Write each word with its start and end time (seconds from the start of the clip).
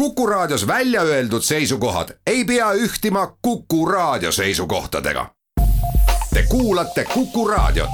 Kuku 0.00 0.26
Raadios 0.26 0.66
välja 0.66 1.02
öeldud 1.02 1.42
seisukohad 1.42 2.08
ei 2.26 2.44
pea 2.44 2.72
ühtima 2.72 3.36
Kuku 3.42 3.86
Raadio 3.86 4.32
seisukohtadega. 4.32 5.26
Te 6.34 6.44
kuulate 6.48 7.04
Kuku 7.14 7.48
Raadiot. 7.48 7.90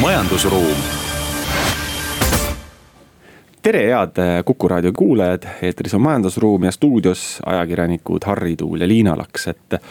majandusruum. 0.00 0.76
tere, 3.62 3.86
head 3.86 4.44
Kuku 4.44 4.68
Raadio 4.68 4.92
kuulajad, 4.96 5.42
eetris 5.62 5.94
on 5.94 6.00
Majandusruum 6.00 6.64
ja 6.64 6.72
stuudios 6.72 7.38
ajakirjanikud 7.46 8.20
Harri 8.26 8.56
Tuul 8.56 8.80
ja 8.80 8.88
Liina 8.88 9.18
Laks, 9.18 9.48
et 9.48 9.82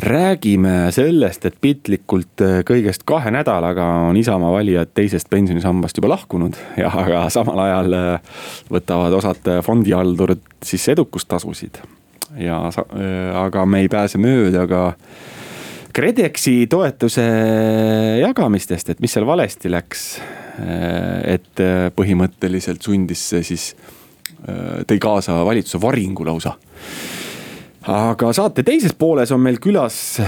räägime 0.00 0.92
sellest, 0.92 1.44
et 1.44 1.56
piltlikult 1.60 2.42
äh, 2.44 2.60
kõigest 2.66 3.04
kahe 3.08 3.30
nädalaga 3.34 3.84
on 4.08 4.16
Isamaa 4.16 4.52
valijad 4.54 4.92
teisest 4.96 5.28
pensionisambast 5.30 5.98
juba 6.00 6.14
lahkunud 6.14 6.56
ja 6.80 6.90
aga 7.02 7.26
samal 7.32 7.60
ajal 7.66 7.96
äh, 7.98 8.38
võtavad 8.72 9.16
osad 9.18 9.50
fondihaldurid 9.66 10.42
siis 10.64 10.88
edukustasusid. 10.94 11.82
ja 12.38 12.62
äh, 12.70 13.36
aga 13.44 13.66
me 13.66 13.84
ei 13.84 13.92
pääse 13.92 14.18
mööda 14.18 14.66
ka 14.70 14.82
KredExi 15.92 16.68
toetuse 16.70 17.22
jagamistest, 18.20 18.92
et 18.92 19.00
mis 19.02 19.10
seal 19.12 19.26
valesti 19.26 19.70
läks. 19.70 20.20
et 21.26 21.62
põhimõtteliselt 21.96 22.84
sundis 22.84 23.22
see 23.32 23.42
siis, 23.42 23.64
tõi 24.86 24.98
kaasa 25.02 25.40
valitsuse 25.44 25.80
varingu 25.82 26.26
lausa 26.28 26.52
aga 27.88 28.32
saate 28.36 28.64
teises 28.66 28.92
pooles 28.98 29.30
on 29.32 29.40
meil 29.40 29.58
külas 29.62 30.20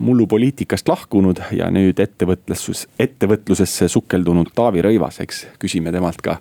mullu 0.00 0.26
poliitikast 0.28 0.88
lahkunud 0.88 1.40
ja 1.56 1.68
nüüd 1.72 2.00
ettevõtluses, 2.00 2.86
ettevõtlusesse 3.00 3.88
sukeldunud 3.88 4.52
Taavi 4.56 4.84
Rõivas, 4.84 5.20
eks 5.24 5.46
küsime 5.60 5.92
temalt 5.92 6.20
ka 6.24 6.38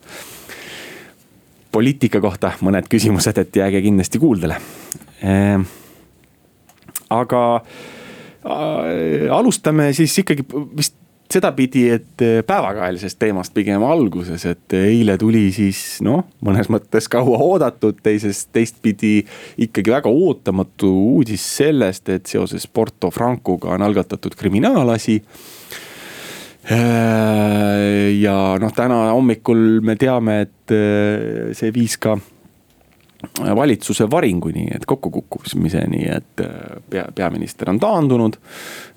poliitika 1.76 2.22
kohta 2.24 2.54
mõned 2.64 2.88
küsimused, 2.92 3.38
et 3.40 3.56
jääge 3.62 3.82
kindlasti 3.84 4.20
kuuldele 4.20 4.60
ehm,. 5.24 5.66
aga 7.10 7.42
äh, 7.56 9.32
alustame 9.32 9.92
siis 9.94 10.16
ikkagi 10.24 10.48
vist 10.76 10.96
sedapidi, 11.32 11.88
et 11.90 12.22
äh, 12.22 12.40
päevakajalisest 12.48 13.20
teemast 13.20 13.54
pigem 13.56 13.84
alguses, 13.84 14.46
et 14.50 14.76
eile 14.78 15.18
tuli 15.22 15.48
siis 15.56 16.00
noh, 16.06 16.26
mõnes 16.46 16.70
mõttes 16.72 17.10
kaua 17.12 17.40
oodatud, 17.42 18.00
teisest, 18.06 18.52
teistpidi 18.56 19.18
ikkagi 19.66 19.94
väga 19.96 20.12
ootamatu 20.12 20.92
uudis 21.16 21.46
sellest, 21.58 22.10
et 22.14 22.30
seoses 22.30 22.68
Porto 22.68 23.12
Francoga 23.14 23.74
on 23.76 23.86
algatatud 23.86 24.38
kriminaalasi. 24.38 25.20
Äh, 26.66 28.14
ja 28.22 28.38
noh, 28.62 28.72
täna 28.74 29.12
hommikul 29.14 29.82
me 29.86 29.98
teame, 30.02 30.40
et 30.48 30.74
äh, 30.74 31.52
see 31.58 31.74
viis 31.74 31.98
ka 32.02 32.18
valitsuse 33.56 34.08
varinguni, 34.12 34.68
et 34.76 34.86
kokkukukkumiseni, 34.86 36.04
et 36.12 36.44
pea, 36.90 37.08
peaminister 37.16 37.70
on 37.72 37.80
taandunud 37.82 38.38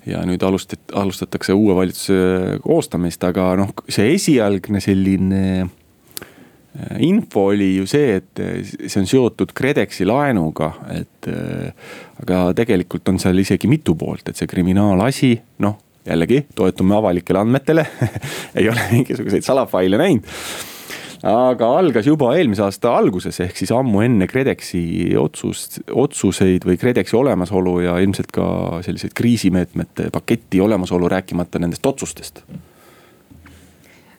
ja 0.09 0.21
nüüd 0.27 0.43
alustat-, 0.45 0.93
alustatakse 0.93 1.55
uue 1.55 1.75
valitsuse 1.75 2.59
koostamist, 2.63 3.23
aga 3.27 3.51
noh, 3.59 3.73
see 3.89 4.13
esialgne 4.13 4.81
selline 4.83 5.43
äh, 5.63 6.95
info 7.05 7.49
oli 7.53 7.73
ju 7.77 7.87
see, 7.89 8.19
et 8.21 8.43
see 8.85 9.01
on 9.01 9.09
seotud 9.09 9.55
KredExi 9.57 10.07
laenuga, 10.09 10.73
et. 10.99 11.29
Äh, 11.29 11.73
aga 12.19 12.49
tegelikult 12.51 13.07
on 13.07 13.15
seal 13.15 13.37
isegi 13.39 13.69
mitu 13.71 13.93
poolt, 13.95 14.27
et 14.27 14.35
see 14.35 14.49
kriminaalasi, 14.51 15.37
noh 15.63 15.77
jällegi 16.09 16.41
toetume 16.55 16.95
avalikele 16.95 17.39
andmetele 17.39 17.85
ei 18.59 18.69
ole 18.69 18.81
mingisuguseid 18.91 19.45
salafaile 19.45 19.99
näinud 19.99 20.27
aga 21.23 21.69
algas 21.79 22.07
juba 22.07 22.31
eelmise 22.37 22.63
aasta 22.63 22.93
alguses, 22.95 23.39
ehk 23.43 23.57
siis 23.59 23.73
ammu 23.75 24.03
enne 24.05 24.27
KredExi 24.29 24.81
otsust, 25.19 25.81
otsuseid 25.91 26.67
või 26.67 26.79
KredExi 26.79 27.17
olemasolu 27.19 27.75
ja 27.83 27.97
ilmselt 28.03 28.31
ka 28.35 28.47
selliseid 28.85 29.15
kriisimeetmete 29.17 30.09
paketi 30.15 30.61
olemasolu, 30.63 31.09
rääkimata 31.11 31.59
nendest 31.59 31.85
otsustest. 31.85 32.43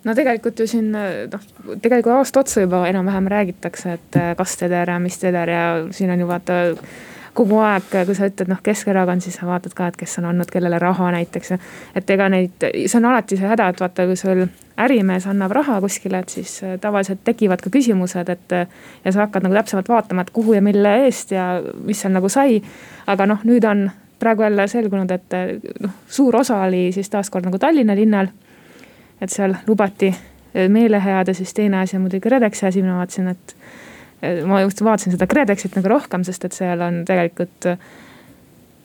No 0.05 0.15
tegelikult 0.17 0.61
ju 0.61 0.67
siin 0.69 0.93
noh, 0.93 1.43
tegelikult 1.83 2.15
aasta 2.17 2.41
otsa 2.41 2.65
juba 2.65 2.87
enam-vähem 2.89 3.29
räägitakse, 3.29 3.97
et 3.99 4.21
kas 4.37 4.57
teder 4.61 4.95
ja 4.95 4.99
mis 5.01 5.19
teder 5.21 5.53
ja 5.53 5.65
siin 5.93 6.13
on 6.13 6.23
ju 6.23 6.29
vaata 6.29 6.61
kogu 7.35 7.59
aeg, 7.63 7.87
kui 8.07 8.17
sa 8.17 8.27
ütled 8.27 8.51
noh, 8.51 8.59
Keskerakond, 8.63 9.23
siis 9.23 9.39
sa 9.39 9.47
vaatad 9.47 9.75
ka, 9.77 9.91
et 9.91 9.97
kes 10.01 10.19
on 10.19 10.31
andnud 10.31 10.51
kellele 10.51 10.79
raha 10.83 11.11
näiteks. 11.15 11.53
et 11.95 12.11
ega 12.11 12.29
neid, 12.29 12.67
see 12.87 12.99
on 12.99 13.07
alati 13.13 13.39
see 13.39 13.49
häda, 13.49 13.69
et 13.71 13.81
vaata, 13.81 14.07
kui 14.07 14.19
sul 14.19 14.47
ärimees 14.81 15.27
annab 15.27 15.53
raha 15.55 15.81
kuskile, 15.81 16.19
et 16.19 16.29
siis 16.29 16.63
äh, 16.65 16.79
tavaliselt 16.81 17.25
tekivad 17.25 17.63
ka 17.63 17.71
küsimused, 17.71 18.29
et. 18.29 18.53
Äh, 18.53 18.67
ja 19.05 19.13
sa 19.13 19.27
hakkad 19.27 19.45
nagu 19.47 19.55
täpsemalt 19.55 19.89
vaatama, 19.89 20.25
et 20.27 20.31
kuhu 20.31 20.57
ja 20.57 20.63
mille 20.63 20.95
eest 21.05 21.33
ja 21.33 21.47
mis 21.85 22.01
seal 22.01 22.15
nagu 22.17 22.29
sai. 22.29 22.63
aga 23.07 23.27
noh, 23.27 23.45
nüüd 23.45 23.65
on 23.67 23.91
praegu 24.21 24.43
jälle 24.43 24.69
selgunud, 24.69 25.11
et 25.11 25.37
äh, 25.37 25.53
noh, 25.81 25.95
suur 26.09 26.37
osa 26.37 26.63
oli 26.67 26.91
siis 26.93 27.11
taaskord 27.11 27.45
nagu 27.49 27.59
Tallinna 27.59 27.97
linnal. 27.97 28.29
et 29.21 29.31
seal 29.31 29.55
lubati 29.67 30.15
meelehead 30.69 31.29
ja 31.29 31.35
siis 31.35 31.55
teine 31.55 31.79
asi 31.79 31.97
on 31.97 32.03
muidugi 32.03 32.21
KredExi 32.21 32.67
asi, 32.67 32.83
mina 32.83 32.97
vaatasin, 32.97 33.29
et 33.29 33.55
ma 34.47 34.61
just 34.65 34.85
vaatasin 34.85 35.17
seda 35.17 35.29
KredExit 35.31 35.79
nagu 35.79 35.93
rohkem, 35.95 36.25
sest 36.27 36.45
et 36.49 36.57
seal 36.57 36.81
on 36.85 37.03
tegelikult 37.09 37.71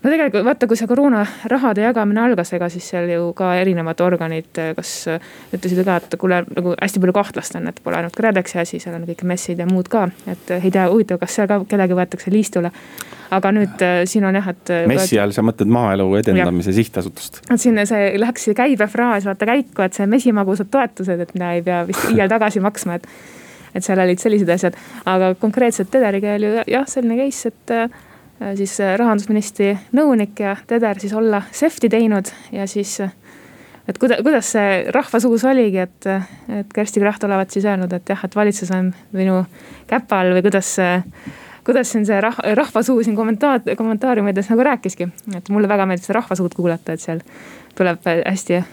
no 0.05 0.11
tegelikult 0.13 0.45
vaata, 0.45 0.67
kui 0.69 0.77
see 0.77 0.89
koroona 0.89 1.23
rahade 1.49 1.83
jagamine 1.83 2.21
algas, 2.21 2.51
ega 2.55 2.69
siis 2.71 2.85
seal 2.93 3.09
ju 3.09 3.31
ka 3.37 3.53
erinevad 3.59 4.01
organid, 4.05 4.61
kas 4.77 4.93
ütlesid 5.55 5.81
ka, 5.87 5.97
et 5.97 6.15
kuule 6.21 6.43
nagu 6.45 6.75
hästi 6.75 7.01
palju 7.01 7.15
kahtlast 7.17 7.57
on, 7.59 7.69
et 7.71 7.81
pole 7.83 7.99
ainult 7.99 8.15
KredExi 8.17 8.61
asi, 8.61 8.79
seal 8.83 8.97
on 8.99 9.07
kõik 9.09 9.25
messid 9.27 9.61
ja 9.61 9.67
muud 9.69 9.89
ka. 9.91 10.07
et 10.29 10.55
ei 10.59 10.71
tea, 10.71 10.87
huvitav, 10.91 11.19
kas 11.21 11.37
seal 11.39 11.49
ka 11.49 11.61
kedagi 11.69 11.97
võetakse 11.97 12.33
liistule. 12.33 12.71
aga 13.35 13.51
nüüd 13.55 13.85
siin 14.05 14.27
on 14.29 14.37
jah, 14.37 14.51
et. 14.53 14.73
messi 14.87 15.19
all 15.19 15.33
sa 15.33 15.41
mõtled 15.45 15.71
Maaelu 15.73 16.05
Edendamise 16.21 16.69
ja. 16.69 16.77
Sihtasutust. 16.77 17.41
et 17.49 17.61
siin 17.61 17.81
see 17.89 18.11
see 18.43 18.57
käibefraas 18.57 19.25
vaata 19.25 19.49
käiku, 19.49 19.87
et 19.87 19.97
see 19.97 20.05
mesimagusad 20.05 20.69
toetused, 20.71 21.25
et 21.25 21.33
mida 21.33 21.55
ei 21.57 21.65
pea 21.65 21.81
vist 21.87 22.11
iial 22.13 22.29
tagasi 22.29 22.61
maksma, 22.61 23.01
et 23.01 23.09
et 23.75 23.83
seal 23.83 23.99
olid 24.01 24.21
sellised 24.21 24.49
asjad, 24.55 24.77
aga 25.09 25.33
konkreetselt 25.39 25.91
Tederiga 25.93 26.35
oli 26.37 26.51
jah, 26.71 26.87
selline 26.89 27.17
case, 27.19 27.51
et 27.51 27.75
äh, 27.75 27.87
siis 28.57 28.77
äh, 28.83 28.95
rahandusministri 28.99 29.73
nõunik 29.97 30.41
ja 30.45 30.55
Teder 30.67 30.99
siis 31.01 31.15
olla 31.15 31.43
sefti 31.51 31.91
teinud 31.91 32.31
ja 32.55 32.67
siis. 32.71 32.99
Äh, 33.03 33.15
et 33.85 33.99
kuida-, 34.01 34.17
kuidas 34.25 34.47
see 34.55 34.85
rahvasuus 34.89 35.43
oligi, 35.45 35.83
et, 35.83 36.07
et 36.49 36.71
Kersti 36.73 37.03
Kracht 37.03 37.23
olevat 37.27 37.53
siis 37.53 37.67
öelnud, 37.69 37.91
et 37.93 38.09
jah, 38.09 38.23
et 38.25 38.35
valitsus 38.35 38.71
on 38.73 38.87
minu 39.13 39.43
käpa 39.85 40.23
all 40.23 40.33
või 40.33 40.41
kuidas 40.47 40.71
kuidas 41.65 41.91
siin 41.93 42.07
see 42.07 42.17
rah-, 42.21 42.41
rahvasuu 42.57 43.03
siin 43.05 43.13
kommentaar, 43.17 43.61
kommentaariumides 43.77 44.49
nagu 44.49 44.65
rääkiski. 44.65 45.09
et 45.37 45.53
mulle 45.53 45.69
väga 45.69 45.85
meeldib 45.85 46.07
seda 46.07 46.17
rahvasuud 46.17 46.57
kuulata, 46.57 46.97
et 46.97 47.05
seal 47.05 47.21
tuleb 47.77 48.09
hästi 48.09 48.63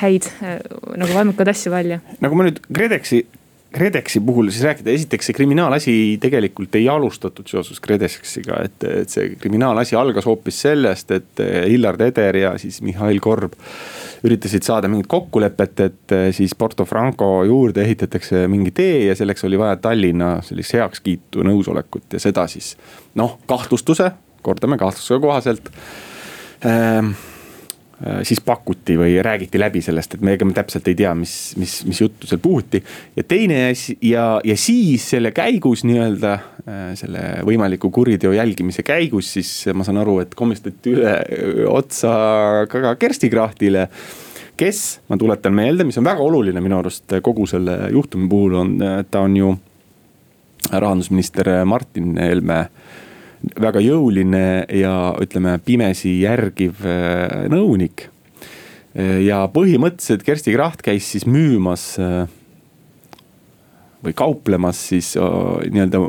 häid 0.00 0.30
nagu 0.40 1.12
vaimukad 1.12 1.52
asju 1.52 1.72
välja. 1.72 2.00
nagu 2.24 2.40
ma 2.40 2.48
nüüd 2.48 2.64
KredExi 2.72 3.26
KredExi 3.72 4.20
puhul 4.20 4.50
siis 4.52 4.64
rääkida, 4.66 4.92
esiteks 4.92 5.30
see 5.30 5.36
kriminaalasi 5.36 5.94
tegelikult 6.20 6.74
ei 6.78 6.88
alustatud 6.92 7.48
seoses 7.48 7.80
KredExiga, 7.82 8.60
et, 8.66 8.84
et 9.02 9.12
see 9.12 9.32
kriminaalasi 9.40 9.96
algas 9.98 10.28
hoopis 10.28 10.60
sellest, 10.66 11.10
et 11.16 11.42
Hillar 11.70 11.98
Teder 12.00 12.38
ja 12.40 12.52
siis 12.60 12.82
Mihhail 12.84 13.20
Korb. 13.24 13.56
üritasid 14.22 14.62
saada 14.62 14.86
mingit 14.88 15.08
kokkulepet, 15.10 15.80
et 15.80 16.14
siis 16.36 16.54
Porto 16.54 16.84
Franco 16.86 17.42
juurde 17.44 17.82
ehitatakse 17.82 18.44
mingi 18.48 18.70
tee 18.70 19.06
ja 19.08 19.16
selleks 19.18 19.44
oli 19.48 19.58
vaja 19.58 19.76
Tallinna 19.82 20.36
sellist 20.46 20.76
heakskiitu, 20.78 21.42
nõusolekut 21.42 22.14
ja 22.14 22.22
seda 22.22 22.46
siis 22.46 22.76
noh, 23.18 23.40
kahtlustuse, 23.50 24.12
kordame 24.42 24.78
kahtlustuse 24.78 25.18
kohaselt 25.24 25.72
ähm, 26.66 27.10
Äh, 27.12 27.31
siis 28.26 28.40
pakuti 28.44 28.96
või 28.98 29.14
räägiti 29.22 29.60
läbi 29.60 29.82
sellest, 29.84 30.16
et 30.16 30.22
me, 30.24 30.34
ega 30.36 30.46
me 30.46 30.54
täpselt 30.56 30.88
ei 30.90 30.96
tea, 30.98 31.12
mis, 31.14 31.54
mis, 31.60 31.76
mis 31.86 32.00
juttu 32.02 32.26
seal 32.26 32.40
puhuti. 32.42 32.82
ja 33.16 33.22
teine 33.28 33.68
asi 33.70 33.96
ja, 34.02 34.40
ja 34.44 34.56
siis 34.58 35.04
selle 35.14 35.30
käigus 35.36 35.84
nii-öelda 35.86 36.32
äh, 36.32 36.80
selle 36.98 37.22
võimaliku 37.46 37.90
kuriteo 37.94 38.32
jälgimise 38.32 38.82
käigus, 38.82 39.32
siis 39.36 39.52
ma 39.74 39.86
saan 39.86 40.02
aru, 40.02 40.18
et 40.24 40.34
komistati 40.34 40.96
üle 40.96 41.14
otsa 41.70 42.12
ka 42.70 42.96
Kersti 42.98 43.30
Krachtile 43.30 43.86
kes, 44.58 44.82
ma 45.08 45.18
tuletan 45.18 45.54
meelde, 45.54 45.86
mis 45.86 45.98
on 45.98 46.06
väga 46.06 46.22
oluline 46.22 46.60
minu 46.64 46.80
arust 46.80 47.18
kogu 47.22 47.46
selle 47.50 47.78
juhtumi 47.94 48.28
puhul 48.28 48.58
on, 48.64 48.74
ta 49.10 49.22
on 49.22 49.36
ju 49.36 49.54
rahandusminister 50.72 51.50
Martin 51.66 52.16
Helme 52.18 52.58
äh, 52.60 53.00
väga 53.60 53.82
jõuline 53.82 54.44
ja 54.78 55.12
ütleme 55.22 55.56
pimesi 55.64 56.18
järgiv 56.22 56.82
äh, 56.86 57.46
nõunik. 57.52 58.06
Äh, 58.94 59.22
ja 59.26 59.44
põhimõtteliselt 59.52 60.24
Kersti 60.26 60.54
Kracht 60.54 60.84
käis 60.84 61.08
siis 61.14 61.26
müümas 61.28 61.92
äh, 62.02 62.24
või 64.02 64.16
kauplemas 64.18 64.80
siis 64.90 65.12
nii-öelda 65.14 66.00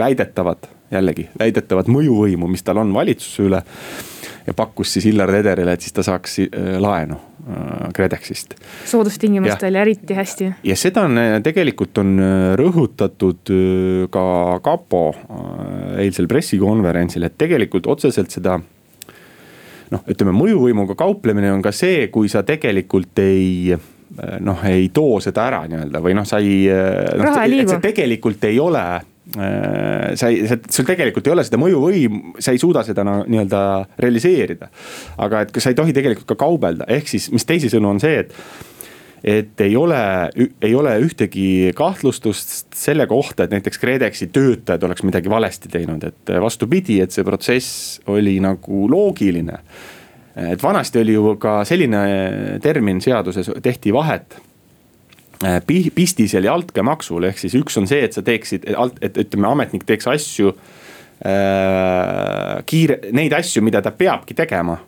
väidetavat, 0.00 0.64
jällegi 0.94 1.26
väidetavat 1.36 1.90
mõjuvõimu, 1.92 2.48
mis 2.48 2.64
tal 2.64 2.80
on 2.80 2.94
valitsuse 2.96 3.44
üle. 3.44 3.60
Ja 4.46 4.54
pakkus 4.54 4.92
siis 4.96 5.06
Illar 5.10 5.32
Tederile, 5.32 5.72
et 5.72 5.84
siis 5.84 5.94
ta 5.96 6.04
saaks 6.06 6.38
laenu 6.80 7.16
KredExist. 7.94 8.54
soodustingimustel 8.88 9.74
ja 9.76 9.82
eriti 9.84 10.14
hästi. 10.16 10.50
ja 10.64 10.76
seda 10.76 11.04
on 11.08 11.18
tegelikult 11.44 11.98
on 12.00 12.14
rõhutatud 12.56 13.52
ka 14.12 14.26
kapo 14.64 15.02
eilsel 16.00 16.28
pressikonverentsil, 16.30 17.28
et 17.28 17.36
tegelikult 17.38 17.86
otseselt 17.92 18.32
seda 18.32 18.58
noh, 19.92 20.04
ütleme 20.08 20.32
mõjuvõimuga 20.36 20.96
kauplemine 20.98 21.52
on 21.52 21.62
ka 21.64 21.72
see, 21.72 22.08
kui 22.12 22.32
sa 22.32 22.42
tegelikult 22.46 23.20
ei 23.24 23.74
noh, 24.40 24.64
ei 24.68 24.88
too 24.94 25.18
seda 25.24 25.48
ära 25.48 25.64
nii-öelda 25.68 26.00
või 26.04 26.14
noh, 26.16 26.26
sa 26.28 26.40
ei. 26.42 26.64
noh, 27.18 27.40
et 27.44 27.74
see 27.74 27.82
tegelikult 27.82 28.44
ei 28.48 28.60
ole 28.62 28.84
äh, 28.84 29.10
sa 29.32 30.28
ei, 30.28 30.44
sul 30.70 30.84
tegelikult 30.84 31.26
ei 31.26 31.32
ole 31.32 31.44
seda 31.46 31.56
mõjuvõim, 31.60 32.20
sa 32.44 32.52
ei 32.52 32.60
suuda 32.60 32.82
seda 32.84 33.06
nii-öelda 33.06 33.62
realiseerida. 33.98 34.68
aga 35.24 35.46
et 35.46 35.56
sa 35.58 35.72
ei 35.72 35.78
tohi 35.78 35.96
tegelikult 35.96 36.28
ka 36.28 36.36
kaubelda, 36.44 36.84
ehk 36.92 37.08
siis, 37.08 37.30
mis 37.32 37.48
teisisõnu 37.48 37.94
on 37.94 38.02
see, 38.02 38.20
et 38.24 38.36
et 39.24 39.60
ei 39.64 39.72
ole, 39.76 39.98
ei 40.62 40.74
ole 40.76 40.92
ühtegi 41.00 41.72
kahtlustust 41.76 42.76
selle 42.76 43.06
kohta, 43.08 43.46
et 43.46 43.54
näiteks 43.56 43.80
KredExi 43.80 44.28
töötajad 44.34 44.84
oleks 44.84 45.02
midagi 45.02 45.32
valesti 45.32 45.70
teinud, 45.72 46.04
et 46.04 46.32
vastupidi, 46.44 46.98
et 47.00 47.14
see 47.14 47.24
protsess 47.24 48.02
oli 48.12 48.36
nagu 48.44 48.84
loogiline. 48.92 49.56
Et 50.52 50.62
vanasti 50.62 51.00
oli 51.00 51.14
ju 51.14 51.36
ka 51.40 51.62
selline 51.64 52.02
termin 52.62 53.00
seaduses, 53.00 53.48
tehti 53.64 53.94
vahet. 53.94 54.36
äh, 54.36 54.53
pistisel 55.66 56.46
ja 56.48 56.54
altkäemaksul, 56.54 57.28
ehk 57.28 57.42
siis 57.42 57.56
üks 57.58 57.76
on 57.80 57.88
see, 57.90 58.04
et 58.06 58.16
sa 58.16 58.22
teeksid, 58.24 58.66
et 59.02 59.20
ütleme, 59.24 59.50
ametnik 59.50 59.86
teeks 59.88 60.08
asju 60.10 60.54
äh,. 61.24 62.62
kiire, 62.66 62.98
neid 63.12 63.32
asju, 63.36 63.62
mida 63.64 63.82
ta 63.82 63.92
peabki 63.94 64.36
tegema 64.36 64.78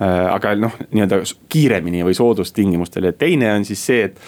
äh,. 0.00 0.26
aga 0.32 0.54
noh, 0.58 0.74
nii-öelda 0.90 1.20
kiiremini 1.52 2.02
või 2.06 2.16
soodustingimustel 2.16 3.10
ja 3.10 3.14
teine 3.16 3.52
on 3.54 3.68
siis 3.68 3.84
see, 3.86 4.08
et. 4.08 4.18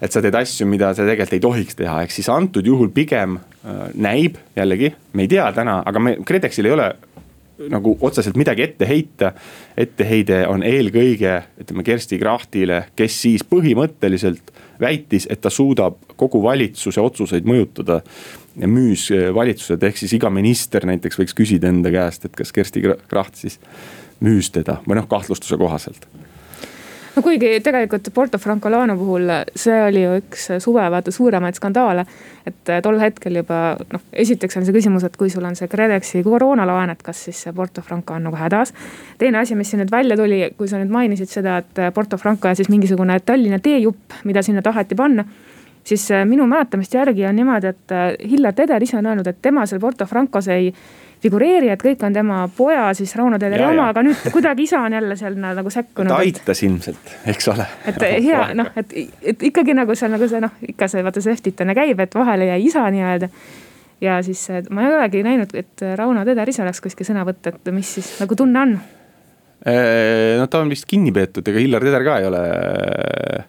et 0.00 0.12
sa 0.12 0.22
teed 0.24 0.36
asju, 0.40 0.66
mida 0.66 0.94
sa 0.94 1.06
tegelikult 1.06 1.38
ei 1.38 1.44
tohiks 1.46 1.78
teha, 1.78 2.00
ehk 2.04 2.16
siis 2.16 2.28
antud 2.32 2.66
juhul 2.66 2.90
pigem 2.94 3.38
äh, 3.38 3.86
näib 3.94 4.40
jällegi, 4.56 4.94
me 5.12 5.26
ei 5.26 5.32
tea 5.36 5.50
täna, 5.56 5.80
aga 5.86 6.02
me 6.02 6.16
KredExil 6.26 6.70
ei 6.70 6.76
ole 6.78 6.90
nagu 7.68 7.96
otseselt 8.00 8.36
midagi 8.40 8.62
ette 8.62 8.88
heita. 8.88 9.32
etteheide 9.76 10.46
on 10.48 10.62
eelkõige, 10.62 11.42
ütleme 11.60 11.84
Kersti 11.84 12.18
Krachtile, 12.18 12.84
kes 12.96 13.20
siis 13.22 13.44
põhimõtteliselt 13.44 14.52
väitis, 14.80 15.26
et 15.30 15.40
ta 15.40 15.50
suudab 15.50 15.98
kogu 16.16 16.42
valitsuse 16.42 17.00
otsuseid 17.00 17.44
mõjutada. 17.44 18.00
müüs 18.66 19.10
valitsused, 19.34 19.82
ehk 19.82 19.96
siis 19.96 20.12
iga 20.12 20.30
minister 20.30 20.86
näiteks 20.86 21.18
võiks 21.18 21.34
küsida 21.34 21.68
enda 21.68 21.90
käest, 21.90 22.24
et 22.24 22.36
kas 22.36 22.52
Kersti 22.52 22.82
Kracht 23.08 23.36
siis 23.36 23.60
müüs 24.20 24.50
teda 24.50 24.80
või 24.88 24.98
noh, 24.98 25.08
kahtlustuse 25.08 25.56
kohaselt 25.56 26.06
no 27.16 27.22
kuigi 27.22 27.58
tegelikult 27.64 28.08
Porto 28.14 28.38
Franco 28.38 28.70
laenu 28.70 28.96
puhul 28.98 29.32
see 29.56 29.78
oli 29.86 30.02
ju 30.04 30.16
üks 30.20 30.46
suve 30.62 30.86
vaata 30.92 31.12
suuremaid 31.14 31.58
skandaale. 31.58 32.04
et 32.46 32.70
tol 32.82 32.98
hetkel 33.00 33.36
juba 33.36 33.76
noh, 33.92 34.02
esiteks 34.12 34.56
on 34.56 34.64
see 34.66 34.74
küsimus, 34.74 35.04
et 35.04 35.16
kui 35.16 35.30
sul 35.30 35.44
on 35.44 35.56
see 35.56 35.68
KredExi 35.68 36.22
koroonalaen, 36.24 36.90
et 36.94 37.02
kas 37.02 37.24
siis 37.26 37.42
see 37.44 37.52
Porto 37.52 37.82
Franco 37.82 38.14
on 38.14 38.28
nagu 38.28 38.36
hädas. 38.36 38.74
teine 39.18 39.38
asi, 39.38 39.54
mis 39.54 39.70
siin 39.70 39.82
nüüd 39.82 39.92
välja 39.92 40.16
tuli, 40.16 40.42
kui 40.56 40.68
sa 40.68 40.80
nüüd 40.80 40.92
mainisid 40.92 41.28
seda, 41.28 41.58
et 41.58 41.84
Porto 41.94 42.16
Franco 42.16 42.48
ja 42.48 42.54
siis 42.54 42.68
mingisugune 42.72 43.20
Tallinna 43.20 43.58
teejupp, 43.58 44.22
mida 44.24 44.42
sinna 44.42 44.62
taheti 44.62 44.94
panna 44.94 45.24
siis 45.84 46.08
minu 46.24 46.46
mäletamist 46.46 46.94
järgi 46.94 47.26
on 47.26 47.36
niimoodi, 47.36 47.66
et 47.66 47.94
Hillar 48.30 48.52
Teder 48.54 48.82
ise 48.82 48.98
on 48.98 49.06
öelnud, 49.06 49.26
et 49.26 49.38
tema 49.42 49.66
seal 49.66 49.80
Porto 49.80 50.06
Francos 50.06 50.48
ei 50.48 50.72
figureeri, 50.72 50.99
et 51.24 51.82
kõik 51.82 52.04
on 52.06 52.12
tema 52.16 52.42
poja 52.56 52.90
siis 52.96 53.14
Rauno 53.16 53.38
Tederi 53.38 53.64
oma, 53.66 53.88
aga 53.92 54.04
nüüd 54.06 54.30
kuidagi 54.32 54.64
isa 54.68 54.80
on 54.80 54.92
jälle 54.92 55.16
seal 55.16 55.36
nagu 55.40 55.70
sekkunud. 55.70 56.10
ta 56.10 56.20
aitas 56.20 56.62
ilmselt, 56.62 57.16
eks 57.26 57.50
ole. 57.52 57.66
et 57.86 58.00
hea 58.24 58.44
noh, 58.54 58.70
et, 58.76 58.94
et 59.22 59.42
ikkagi 59.50 59.74
nagu 59.76 59.94
seal 59.94 60.12
nagu 60.14 60.28
see 60.28 60.40
noh, 60.40 60.54
ikka 60.68 60.88
see 60.88 61.04
vaata 61.04 61.24
see 61.24 61.36
ehtitane 61.36 61.74
käib, 61.76 62.00
et 62.00 62.14
vahele 62.14 62.48
jäi 62.52 62.62
isa 62.70 62.86
nii-öelda 62.90 63.28
ja 64.00 64.22
siis 64.24 64.46
ma 64.70 64.86
ei 64.86 64.94
olegi 64.94 65.24
näinud, 65.26 65.54
et 65.54 65.84
Rauno 65.96 66.24
Teder 66.24 66.48
ise 66.48 66.64
oleks 66.64 66.80
kuskil 66.80 67.08
sõna 67.08 67.26
võtta, 67.28 67.54
et 67.54 67.74
mis 67.74 67.94
siis 67.98 68.16
nagu 68.22 68.36
tunne 68.36 68.64
on? 68.66 68.78
no 70.40 70.46
ta 70.48 70.62
on 70.64 70.70
vist 70.72 70.88
kinni 70.88 71.12
peetud, 71.12 71.44
ega 71.52 71.60
Hillar 71.60 71.84
Teder 71.84 72.04
ka 72.06 72.20
ei 72.20 72.28
ole 72.30 72.44
Äh, 73.40 73.44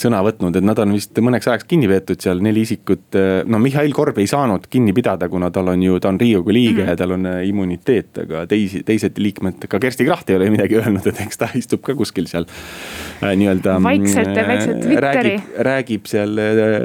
sõna 0.00 0.20
võtnud, 0.24 0.56
et 0.58 0.64
nad 0.64 0.78
on 0.82 0.92
vist 0.92 1.16
mõneks 1.24 1.48
ajaks 1.48 1.66
kinni 1.68 1.88
peetud 1.90 2.20
seal 2.20 2.40
neli 2.44 2.64
isikut. 2.66 3.06
Äh, 3.16 3.42
no 3.48 3.60
Mihhail 3.62 3.92
Korb 3.96 4.18
ei 4.20 4.28
saanud 4.30 4.66
kinni 4.70 4.92
pidada, 4.96 5.28
kuna 5.32 5.50
tal 5.54 5.70
on 5.72 5.82
ju, 5.82 5.98
ta 6.02 6.10
on 6.12 6.20
riigikogu 6.20 6.52
liige 6.54 6.82
mm 6.82 6.86
-hmm. 6.86 6.90
ja 6.90 6.96
tal 6.96 7.16
on 7.16 7.26
äh, 7.26 7.40
immuniteet, 7.48 8.18
aga 8.24 8.46
teisi, 8.46 8.82
teised 8.86 9.18
liikmed, 9.18 9.66
ka 9.68 9.78
Kersti 9.78 10.04
Kracht 10.04 10.30
ei 10.30 10.36
ole 10.36 10.50
midagi 10.50 10.76
öelnud, 10.76 11.06
et 11.06 11.20
eks 11.26 11.38
ta 11.38 11.48
istub 11.54 11.82
ka 11.86 11.94
kuskil 11.94 12.26
seal 12.26 12.46
äh, 13.22 13.36
nii-öelda. 13.36 13.78
vaikselt 13.82 14.36
ja 14.36 14.46
väikselt 14.48 14.80
Twitteri. 14.80 15.42
räägib 15.58 16.06
seal 16.06 16.36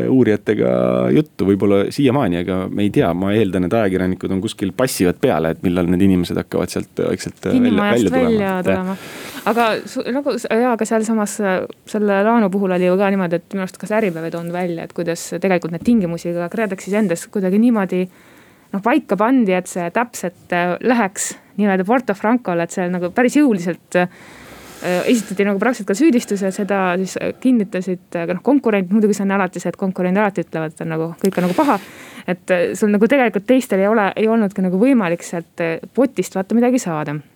uurijatega 0.09 0.71
juttu, 1.11 1.45
võib-olla 1.45 1.85
siiamaani, 1.89 2.37
aga 2.37 2.67
me 2.71 2.83
ei 2.83 2.89
tea, 2.89 3.13
ma 3.13 3.33
eeldan, 3.33 3.65
et 3.65 3.73
ajakirjanikud 3.73 4.31
on 4.31 4.41
kuskil 4.41 4.71
passivad 4.71 5.19
peale, 5.21 5.51
et 5.55 5.63
millal 5.63 5.87
need 5.91 6.01
inimesed 6.01 6.37
hakkavad 6.37 6.69
sealt 6.69 7.03
vaikselt 7.07 7.45
välja, 7.45 8.09
välja 8.09 8.63
tulema. 8.63 8.97
aga 9.45 9.69
nagu 10.11 10.37
ja, 10.49 10.71
aga 10.71 10.85
sealsamas 10.85 11.37
selle 11.85 12.04
laenu 12.07 12.49
puhul 12.53 12.75
oli 12.75 12.87
ju 12.87 12.95
ka 12.99 13.09
niimoodi, 13.13 13.39
et 13.39 13.53
minu 13.53 13.65
arust 13.65 13.77
kas 13.81 13.93
Äripäev 13.97 14.27
ei 14.27 14.33
toonud 14.33 14.53
välja, 14.53 14.85
et 14.85 14.93
kuidas 14.95 15.27
tegelikult 15.41 15.75
neid 15.75 15.85
tingimusi 15.85 16.33
ka 16.35 16.47
KredExis 16.53 16.95
endas 17.01 17.25
kuidagi 17.31 17.59
niimoodi 17.61 18.05
noh 18.73 18.83
paika 18.83 19.17
pandi, 19.19 19.53
et 19.55 19.69
see 19.71 19.85
täpselt 19.95 20.55
äh, 20.55 20.75
läheks 20.81 21.33
nii-öelda 21.59 21.85
Porto 21.87 22.15
Francole, 22.17 22.65
et 22.65 22.75
see 22.75 22.87
nagu 22.91 23.11
päris 23.15 23.37
jõuliselt 23.39 23.99
äh, 24.01 24.09
esitati 25.07 25.45
nagu 25.47 25.61
praktiliselt 25.61 25.89
ka 25.89 25.97
süüdistuse, 25.97 26.51
seda 26.53 26.81
siis 27.01 27.15
kinnitasid 27.41 28.19
noh 28.33 28.41
konkurendid, 28.45 28.91
muidugi 28.93 29.15
see 29.17 29.25
on 29.25 29.37
alati 29.37 29.61
see, 29.63 29.71
et 29.71 29.79
konkurendid 29.79 30.21
alati 30.21 30.43
ütlevad, 30.45 30.75
et 30.75 30.83
on 30.85 30.91
nagu 30.93 31.13
kõik 31.21 31.39
on 31.39 31.47
nagu 31.47 31.57
paha. 31.57 31.79
et 32.27 32.57
sul 32.73 32.89
nagu 32.93 33.07
tegelikult 33.07 33.45
teistel 33.47 33.85
ei 33.85 33.87
ole, 33.87 34.09
ei 34.17 34.27
olnudki 34.27 34.65
nagu 34.65 34.81
võimalik 34.81 35.23
sealt 35.23 35.63
potist 35.93 36.35
vaata 36.35 36.57
midagi 36.57 36.81
saada 36.81 37.15
Äh, 37.15 37.34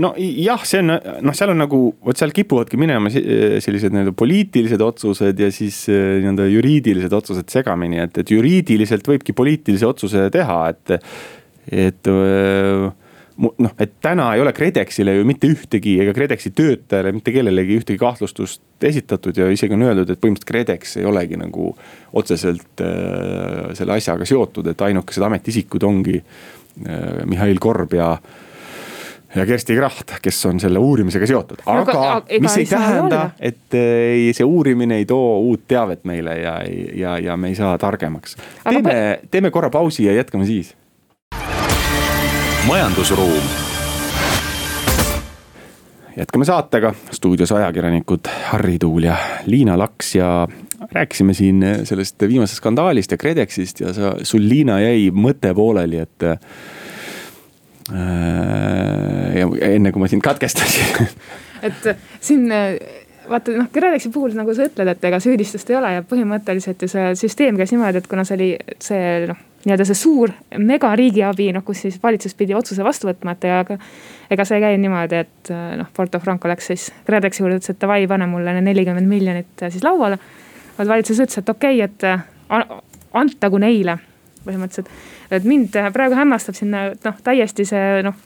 no 0.00 0.12
jah, 0.18 0.64
see 0.66 0.82
on 0.82 0.90
noh, 0.94 1.36
seal 1.36 1.52
on 1.52 1.62
nagu 1.62 1.80
vot 2.04 2.18
seal 2.18 2.34
kipuvadki 2.34 2.78
minema 2.80 3.12
sellised 3.12 3.94
nii-öelda 3.94 4.14
poliitilised 4.18 4.82
otsused 4.84 5.40
ja 5.40 5.50
siis 5.54 5.84
äh, 5.92 6.18
nii-öelda 6.24 6.48
juriidilised 6.50 7.14
otsused 7.14 7.52
segamini, 7.52 8.02
et, 8.04 8.18
et 8.22 8.34
juriidiliselt 8.34 9.06
võibki 9.08 9.36
poliitilise 9.36 9.86
otsuse 9.88 10.26
teha, 10.34 10.58
et, 10.74 10.94
et 11.84 12.10
äh, 12.10 12.86
noh, 13.38 13.74
et 13.82 13.96
täna 14.02 14.28
ei 14.34 14.42
ole 14.42 14.54
KredExile 14.56 15.16
ju 15.16 15.26
mitte 15.28 15.50
ühtegi 15.50 15.96
ega 16.02 16.14
KredExi 16.16 16.54
töötajale 16.54 17.14
mitte 17.14 17.34
kellelegi 17.34 17.78
ühtegi 17.80 18.00
kahtlustust 18.00 18.62
esitatud 18.84 19.38
ja 19.38 19.48
isegi 19.54 19.76
on 19.76 19.86
öeldud, 19.86 20.10
et 20.10 20.22
põhimõtteliselt 20.22 20.50
KredEx 20.50 20.96
ei 21.00 21.08
olegi 21.10 21.38
nagu 21.40 21.70
otseselt 22.18 22.82
äh, 22.82 23.70
selle 23.78 23.98
asjaga 24.00 24.26
seotud, 24.28 24.72
et 24.72 24.88
ainukesed 24.88 25.26
ametiisikud 25.30 25.86
ongi 25.86 26.18
äh, 26.18 27.22
Mihhail 27.30 27.62
Korb 27.62 27.94
ja 27.94 28.16
äh, 28.16 28.40
ja 29.34 29.46
Kersti 29.46 29.76
Kracht, 29.76 30.12
kes 30.22 30.46
on 30.46 30.60
selle 30.60 30.78
uurimisega 30.78 31.26
seotud, 31.26 31.64
aga 31.66 31.94
no, 31.96 32.22
mis 32.40 32.56
ei 32.60 32.66
tähenda, 32.70 33.24
et 33.38 33.74
ei, 33.78 34.30
see 34.36 34.46
uurimine 34.46 35.00
ei 35.02 35.08
too 35.08 35.38
uut 35.42 35.66
teavet 35.68 36.04
meile 36.08 36.38
ja, 36.38 36.54
ja, 36.94 37.18
ja 37.18 37.36
me 37.36 37.50
ei 37.50 37.58
saa 37.58 37.76
targemaks. 37.78 38.36
teeme, 38.68 38.96
teeme 39.30 39.50
korra 39.50 39.70
pausi 39.70 40.06
ja 40.06 40.14
jätkame 40.14 40.46
siis. 40.46 40.74
majandusruum. 42.66 43.50
jätkame 46.16 46.44
saatega, 46.44 46.94
stuudios 47.10 47.52
ajakirjanikud 47.52 48.30
Harri 48.52 48.78
Tuul 48.78 49.10
ja 49.10 49.16
Liina 49.46 49.78
Laks 49.78 50.14
ja 50.14 50.48
rääkisime 50.92 51.34
siin 51.34 51.64
sellest 51.84 52.22
viimasest 52.28 52.62
skandaalist 52.62 53.10
ja 53.10 53.18
KredExist 53.18 53.80
ja 53.80 53.92
sa, 53.92 54.14
sul 54.22 54.46
Liina 54.48 54.78
jäi 54.80 55.10
mõte 55.10 55.54
pooleli, 55.54 55.98
et 55.98 56.28
ja 57.92 59.48
enne 59.68 59.92
kui 59.92 60.00
ma 60.00 60.08
sind 60.08 60.24
katkestasin 60.24 61.08
et 61.68 61.88
siin 62.24 62.46
vaata 63.28 63.54
noh, 63.56 63.68
KredExi 63.72 64.10
puhul 64.12 64.34
nagu 64.36 64.54
sa 64.56 64.66
ütled, 64.68 64.88
et 64.90 65.04
ega 65.08 65.18
süüdistust 65.22 65.70
ei 65.72 65.78
ole 65.78 65.92
ja 65.96 66.04
põhimõtteliselt 66.06 66.84
ju 66.84 66.88
see 66.90 67.10
süsteem 67.18 67.58
käis 67.60 67.72
niimoodi, 67.74 68.00
et 68.00 68.08
kuna 68.10 68.24
see 68.26 68.36
oli 68.38 68.48
see 68.82 69.26
noh, 69.30 69.40
nii-öelda 69.64 69.86
see 69.88 69.98
suur 69.98 70.32
mega 70.60 70.92
riigiabi, 70.98 71.50
noh 71.56 71.64
kus 71.64 71.84
siis 71.86 71.98
valitsus 72.02 72.36
pidi 72.38 72.56
otsuse 72.56 72.84
vastu 72.84 73.08
võtma, 73.08 73.34
et 73.34 73.46
ega. 73.48 73.78
ega 74.30 74.46
see 74.48 74.58
ei 74.58 74.64
käinud 74.66 74.84
niimoodi, 74.84 75.20
et 75.24 75.52
noh, 75.80 75.90
Porto 75.96 76.20
Franco 76.20 76.48
läks 76.50 76.70
siis 76.72 76.88
KredExi 77.06 77.42
juurde, 77.42 77.60
ütles, 77.60 77.74
et 77.74 77.80
davai, 77.80 78.04
pane 78.10 78.28
mulle 78.28 78.56
need 78.56 78.68
nelikümmend 78.68 79.08
miljonit 79.08 79.66
siis 79.68 79.84
lauale. 79.84 80.18
vaid 80.78 80.88
valitsus 80.88 81.20
ütles, 81.20 81.38
et 81.40 81.48
okei 81.48 81.82
okay,, 81.84 82.10
et 82.50 82.74
antagu 83.14 83.60
neile 83.62 83.98
põhimõtteliselt. 84.44 84.90
Et 85.30 85.44
mind 85.48 85.76
praegu 85.92 86.16
hämmastab 86.18 86.56
siin 86.58 86.74
noh, 86.74 87.18
täiesti 87.24 87.66
see 87.68 88.02
noh, 88.06 88.16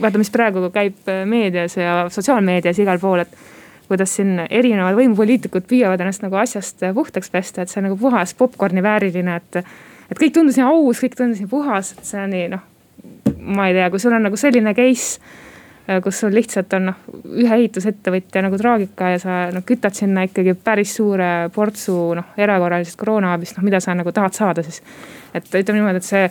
vaata, 0.00 0.20
mis 0.20 0.32
praegu 0.34 0.68
käib 0.74 1.10
meedias 1.28 1.76
ja 1.76 2.00
sotsiaalmeedias 2.12 2.80
igal 2.82 3.00
pool, 3.02 3.24
et 3.24 3.34
kuidas 3.88 4.14
siin 4.18 4.36
erinevad 4.44 4.96
võimupoliitikud 4.98 5.66
püüavad 5.68 6.00
ennast 6.04 6.24
nagu 6.24 6.36
asjast 6.40 6.84
puhtaks 6.94 7.32
pesta, 7.32 7.62
et 7.64 7.72
see 7.72 7.80
on 7.80 7.88
nagu 7.88 7.98
puhas 8.00 8.34
popkorni 8.36 8.84
vääriline, 8.84 9.36
et. 9.40 9.62
et 10.10 10.20
kõik 10.20 10.36
tundus 10.36 10.60
nii 10.60 10.68
aus, 10.68 11.02
kõik 11.04 11.16
tundus 11.16 11.40
nii 11.42 11.50
puhas, 11.50 11.94
et 11.96 12.08
see 12.08 12.20
on 12.22 12.32
nii 12.36 12.48
noh, 12.52 12.64
ma 13.56 13.68
ei 13.68 13.76
tea, 13.76 13.90
kui 13.90 14.02
sul 14.02 14.16
on 14.16 14.28
nagu 14.28 14.40
selline 14.40 14.74
case 14.76 15.20
kus 16.04 16.20
sul 16.20 16.34
lihtsalt 16.36 16.74
on 16.76 16.90
noh, 16.90 16.96
ühe 17.40 17.54
ehitusettevõtja 17.62 18.42
nagu 18.44 18.58
traagika 18.60 19.14
ja 19.14 19.20
sa 19.22 19.36
noh 19.54 19.64
kütad 19.64 19.96
sinna 19.96 20.26
ikkagi 20.28 20.52
päris 20.64 20.92
suure 20.98 21.48
portsu 21.54 21.94
noh 22.18 22.34
erakorralisest 22.36 22.98
koroonaabist, 23.00 23.56
noh 23.56 23.64
mida 23.64 23.80
sa 23.80 23.94
nagu 23.96 24.12
tahad 24.12 24.36
saada 24.36 24.64
siis. 24.66 24.82
Et 25.34 25.44
ütleme 25.48 25.80
niimoodi, 25.80 26.02
et 26.02 26.08
see 26.08 26.24